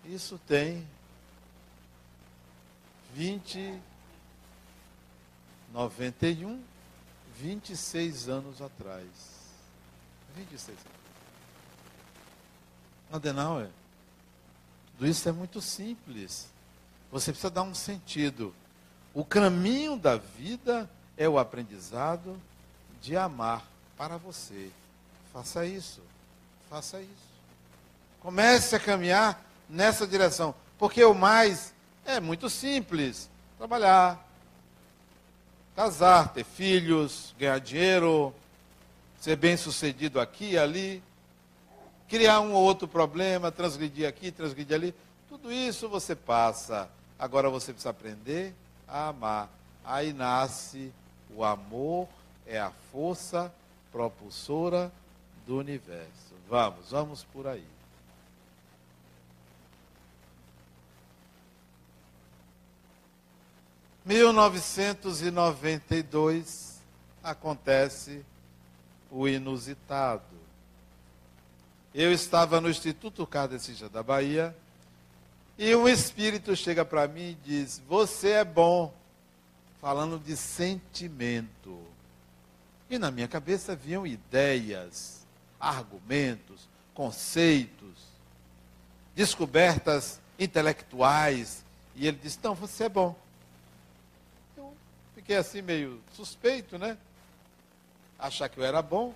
[0.07, 0.87] Isso tem
[3.13, 3.77] 20,
[5.73, 6.63] 91,
[7.35, 9.05] 26 anos atrás.
[10.33, 10.91] 26 anos.
[13.11, 13.69] Adenauer.
[14.97, 16.47] Tudo isso é muito simples.
[17.11, 18.55] Você precisa dar um sentido.
[19.13, 22.41] O caminho da vida é o aprendizado
[23.01, 23.65] de amar
[23.97, 24.71] para você.
[25.33, 26.01] Faça isso.
[26.69, 27.27] Faça isso.
[28.21, 30.53] Comece a caminhar nessa direção.
[30.77, 31.73] Porque o mais
[32.05, 34.25] é muito simples: trabalhar,
[35.75, 38.33] casar, ter filhos, ganhar dinheiro,
[39.19, 41.03] ser bem sucedido aqui e ali.
[42.07, 44.95] criar um ou outro problema, transgredir aqui, transgredir ali.
[45.27, 46.89] Tudo isso você passa.
[47.19, 48.53] Agora você precisa aprender
[48.87, 49.49] a amar.
[49.83, 50.93] Aí nasce
[51.35, 52.07] o amor,
[52.45, 53.53] é a força
[53.91, 54.91] propulsora
[55.45, 56.35] do universo.
[56.49, 57.76] Vamos, vamos por aí.
[64.07, 66.79] Mil novecentos e noventa e dois
[67.21, 68.25] acontece
[69.11, 70.23] o inusitado.
[71.93, 74.55] Eu estava no Instituto Kardecista da Bahia
[75.57, 78.93] e um espírito chega para mim e diz: Você é bom,
[79.81, 81.77] falando de sentimento.
[82.89, 85.27] E na minha cabeça vinham ideias,
[85.59, 88.05] argumentos, conceitos,
[89.13, 91.61] descobertas intelectuais.
[91.93, 93.26] E ele disse: Não, você é bom.
[95.27, 96.97] Fiquei assim meio suspeito, né?
[98.17, 99.13] Achar que eu era bom.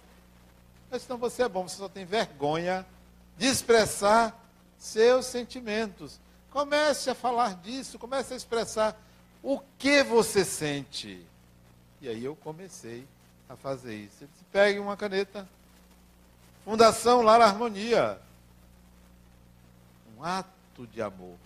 [0.90, 2.86] Mas não, você é bom, você só tem vergonha
[3.38, 4.38] de expressar
[4.78, 6.20] seus sentimentos.
[6.50, 9.02] Comece a falar disso, comece a expressar
[9.42, 11.26] o que você sente.
[12.02, 13.08] E aí eu comecei
[13.48, 14.18] a fazer isso.
[14.20, 15.48] Ele disse, pegue uma caneta.
[16.66, 18.20] Fundação Lar Harmonia.
[20.18, 21.38] Um ato de amor.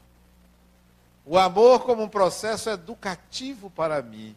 [1.23, 4.35] O amor como um processo educativo para mim.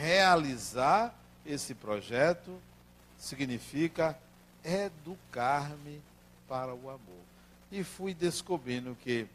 [0.00, 2.60] Realizar esse projeto
[3.18, 4.18] significa
[4.64, 6.02] educar-me
[6.48, 7.24] para o amor.
[7.70, 9.28] E fui descobrindo que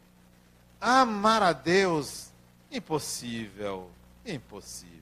[0.84, 2.32] Amar a Deus,
[2.68, 3.88] impossível,
[4.26, 4.98] impossível.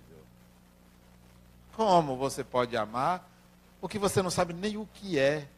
[1.74, 3.26] Como você pode amar
[3.80, 5.48] o que você não sabe nem o que é?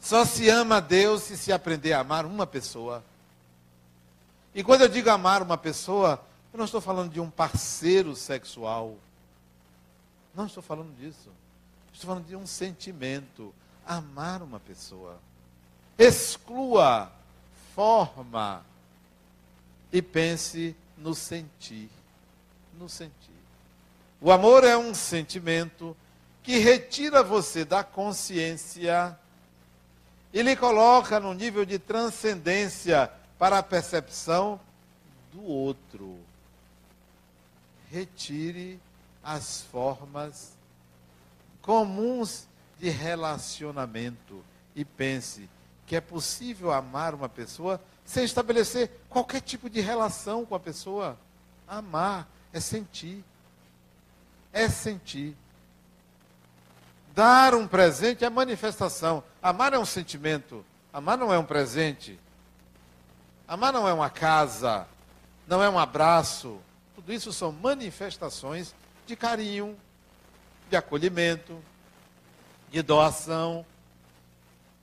[0.00, 3.04] Só se ama a Deus se se aprender a amar uma pessoa.
[4.52, 6.20] E quando eu digo amar uma pessoa,
[6.52, 8.96] eu não estou falando de um parceiro sexual.
[10.34, 11.30] Não estou falando disso.
[11.92, 13.54] Estou falando de um sentimento.
[13.86, 15.18] Amar uma pessoa.
[15.98, 17.10] Exclua
[17.74, 18.64] forma
[19.90, 21.88] e pense no sentir.
[22.78, 23.32] No sentir.
[24.20, 25.96] O amor é um sentimento
[26.42, 29.18] que retira você da consciência
[30.32, 34.60] e lhe coloca no nível de transcendência para a percepção
[35.32, 36.18] do outro.
[37.92, 38.80] Retire
[39.22, 40.56] as formas
[41.60, 44.42] comuns de relacionamento
[44.74, 45.48] e pense
[45.86, 51.18] que é possível amar uma pessoa sem estabelecer qualquer tipo de relação com a pessoa.
[51.68, 53.22] Amar é sentir.
[54.52, 55.36] É sentir.
[57.14, 59.22] Dar um presente é manifestação.
[59.42, 60.64] Amar é um sentimento.
[60.92, 62.18] Amar não é um presente.
[63.46, 64.86] Amar não é uma casa.
[65.46, 66.58] Não é um abraço.
[67.02, 68.74] Tudo isso são manifestações
[69.06, 69.76] de carinho,
[70.70, 71.62] de acolhimento,
[72.70, 73.66] de doação,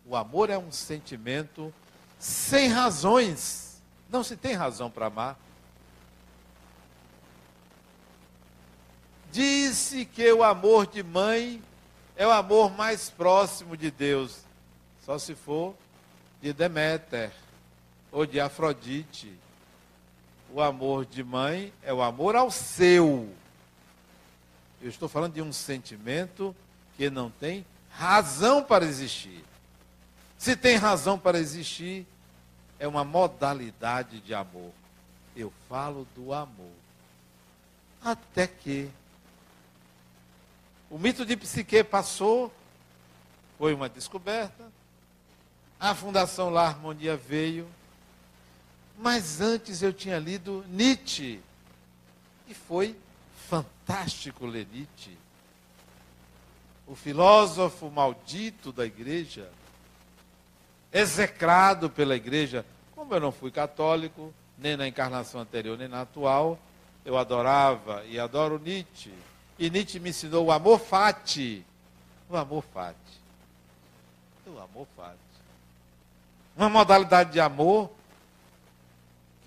[0.09, 1.72] o amor é um sentimento
[2.17, 3.80] sem razões.
[4.09, 5.38] Não se tem razão para amar.
[9.32, 11.61] Disse que o amor de mãe
[12.15, 14.39] é o amor mais próximo de Deus.
[15.05, 15.76] Só se for
[16.41, 17.32] de Deméter
[18.11, 19.32] ou de Afrodite.
[20.53, 23.31] O amor de mãe é o amor ao seu.
[24.81, 26.55] Eu estou falando de um sentimento
[26.97, 29.43] que não tem razão para existir.
[30.37, 32.07] Se tem razão para existir,
[32.79, 34.71] é uma modalidade de amor.
[35.35, 36.71] Eu falo do amor.
[38.01, 38.89] Até que
[40.89, 42.51] o mito de Psique passou,
[43.57, 44.71] foi uma descoberta.
[45.79, 47.67] A Fundação La Harmonia veio.
[49.01, 51.39] Mas antes eu tinha lido Nietzsche.
[52.49, 52.97] E foi
[53.47, 55.17] fantástico ler Nietzsche.
[56.85, 59.49] O filósofo maldito da igreja
[60.91, 62.65] execrado pela igreja.
[62.93, 66.59] Como eu não fui católico, nem na encarnação anterior, nem na atual,
[67.05, 69.13] eu adorava e adoro Nietzsche.
[69.57, 71.65] E Nietzsche me ensinou o amor fati.
[72.29, 72.97] O amor fati.
[74.45, 75.17] O amor fati.
[76.57, 77.89] Uma modalidade de amor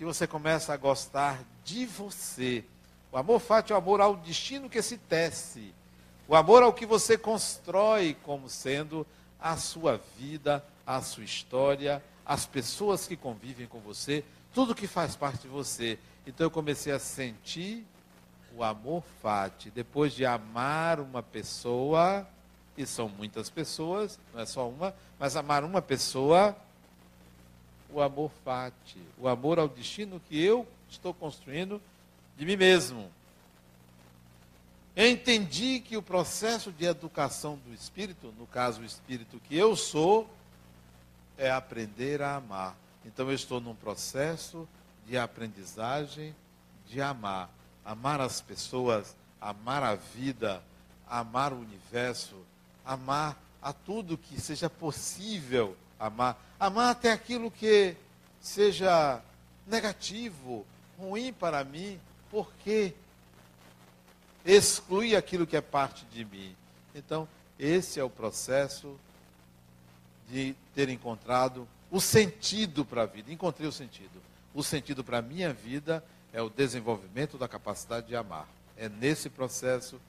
[0.03, 2.65] que você começa a gostar de você.
[3.09, 5.73] O amor fati é o amor ao destino que se tece.
[6.27, 9.07] O amor ao que você constrói como sendo
[9.39, 15.15] a sua vida a sua história, as pessoas que convivem com você, tudo que faz
[15.15, 15.97] parte de você.
[16.27, 17.85] Então eu comecei a sentir
[18.53, 19.71] o amor fati.
[19.71, 22.27] Depois de amar uma pessoa,
[22.77, 26.53] e são muitas pessoas, não é só uma, mas amar uma pessoa,
[27.93, 31.81] o amor fati, o amor ao destino que eu estou construindo
[32.37, 33.09] de mim mesmo.
[34.95, 40.29] Entendi que o processo de educação do espírito, no caso o espírito que eu sou,
[41.37, 42.75] é aprender a amar.
[43.05, 44.67] Então eu estou num processo
[45.07, 46.35] de aprendizagem
[46.87, 47.49] de amar.
[47.83, 50.63] Amar as pessoas, amar a vida,
[51.09, 52.35] amar o universo,
[52.85, 55.75] amar a tudo que seja possível
[56.07, 56.37] amar.
[56.59, 57.95] Amar até aquilo que
[58.39, 59.21] seja
[59.65, 60.65] negativo,
[60.97, 61.99] ruim para mim,
[62.29, 62.93] porque
[64.45, 66.55] exclui aquilo que é parte de mim.
[66.93, 67.27] Então,
[67.57, 68.99] esse é o processo
[70.29, 73.31] de ter encontrado o sentido para a vida.
[73.31, 74.21] Encontrei o sentido.
[74.53, 78.47] O sentido para a minha vida é o desenvolvimento da capacidade de amar.
[78.75, 79.99] É nesse processo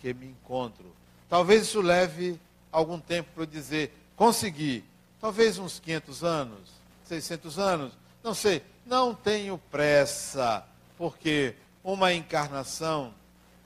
[0.00, 0.86] que me encontro.
[1.28, 2.38] Talvez isso leve
[2.70, 4.84] algum tempo para eu dizer, consegui.
[5.20, 6.70] Talvez uns 500 anos,
[7.04, 7.92] 600 anos,
[8.22, 8.64] não sei.
[8.86, 10.64] Não tenho pressa,
[10.96, 11.54] porque
[11.84, 13.14] uma encarnação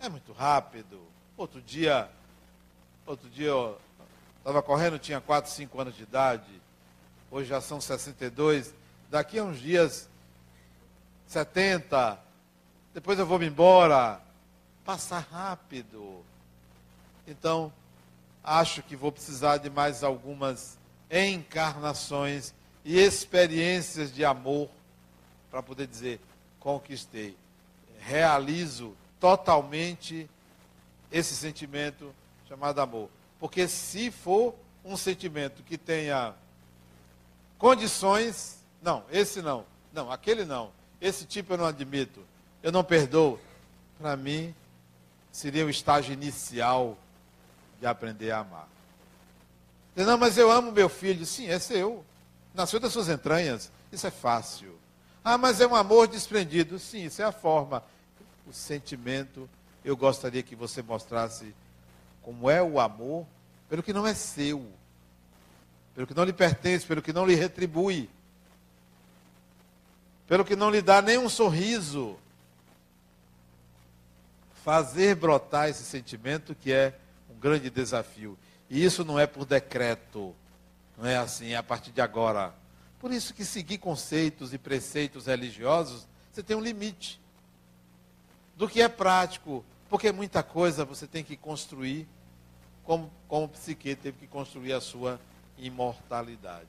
[0.00, 1.00] é muito rápido.
[1.36, 2.10] Outro dia,
[3.06, 3.78] outro dia eu
[4.38, 6.60] estava correndo, tinha 4, 5 anos de idade.
[7.30, 8.74] Hoje já são 62.
[9.08, 10.08] Daqui a uns dias,
[11.26, 12.18] 70.
[12.92, 14.20] Depois eu vou me embora.
[14.84, 16.22] Passa rápido.
[17.26, 17.72] Então,
[18.42, 20.76] acho que vou precisar de mais algumas
[21.10, 24.68] encarnações e experiências de amor
[25.50, 26.20] para poder dizer:
[26.58, 27.36] conquistei,
[28.00, 30.28] realizo totalmente
[31.10, 32.14] esse sentimento
[32.48, 33.08] chamado amor.
[33.38, 36.34] Porque se for um sentimento que tenha
[37.56, 42.20] condições, não, esse não, não, aquele não, esse tipo eu não admito,
[42.62, 43.38] eu não perdoo,
[43.98, 44.54] para mim
[45.30, 46.96] seria o estágio inicial
[47.80, 48.73] de aprender a amar.
[49.96, 51.24] Não, mas eu amo meu filho.
[51.24, 52.04] Sim, é seu.
[52.52, 53.70] Nasceu das suas entranhas.
[53.92, 54.78] Isso é fácil.
[55.24, 56.78] Ah, mas é um amor desprendido.
[56.78, 57.82] Sim, isso é a forma
[58.46, 59.48] o sentimento,
[59.84, 61.54] eu gostaria que você mostrasse
[62.22, 63.26] como é o amor
[63.68, 64.66] pelo que não é seu,
[65.94, 68.08] pelo que não lhe pertence, pelo que não lhe retribui,
[70.26, 72.16] pelo que não lhe dá nem um sorriso.
[74.62, 76.98] Fazer brotar esse sentimento que é
[77.30, 78.38] um grande desafio.
[78.74, 80.34] E isso não é por decreto,
[80.98, 82.52] não é assim, a partir de agora.
[82.98, 87.20] Por isso que seguir conceitos e preceitos religiosos, você tem um limite
[88.56, 92.08] do que é prático, porque muita coisa você tem que construir,
[92.82, 95.20] como, como psique teve que construir a sua
[95.56, 96.66] imortalidade.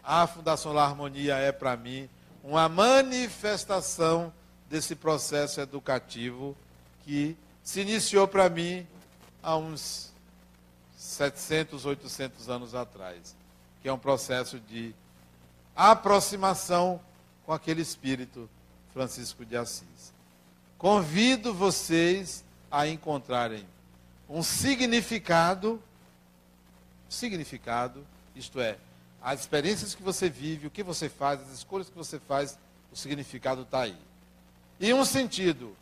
[0.00, 2.08] A Fundação La Harmonia é, para mim,
[2.40, 4.32] uma manifestação
[4.70, 6.56] desse processo educativo
[7.04, 8.86] que se iniciou para mim
[9.42, 10.13] há uns
[11.04, 13.36] 700, 800 anos atrás,
[13.82, 14.94] que é um processo de
[15.76, 16.98] aproximação
[17.44, 18.48] com aquele espírito
[18.92, 20.14] Francisco de Assis.
[20.78, 23.66] Convido vocês a encontrarem
[24.28, 25.80] um significado,
[27.06, 28.78] significado, isto é,
[29.22, 32.58] as experiências que você vive, o que você faz, as escolhas que você faz,
[32.90, 33.96] o significado está aí.
[34.80, 35.76] E um sentido,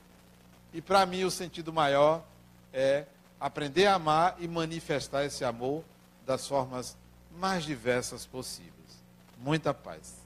[0.74, 2.24] e para mim o sentido maior
[2.72, 3.06] é
[3.42, 5.82] aprender a amar e manifestar esse amor
[6.24, 6.96] das formas
[7.36, 8.72] mais diversas possíveis.
[9.36, 10.21] Muita paz.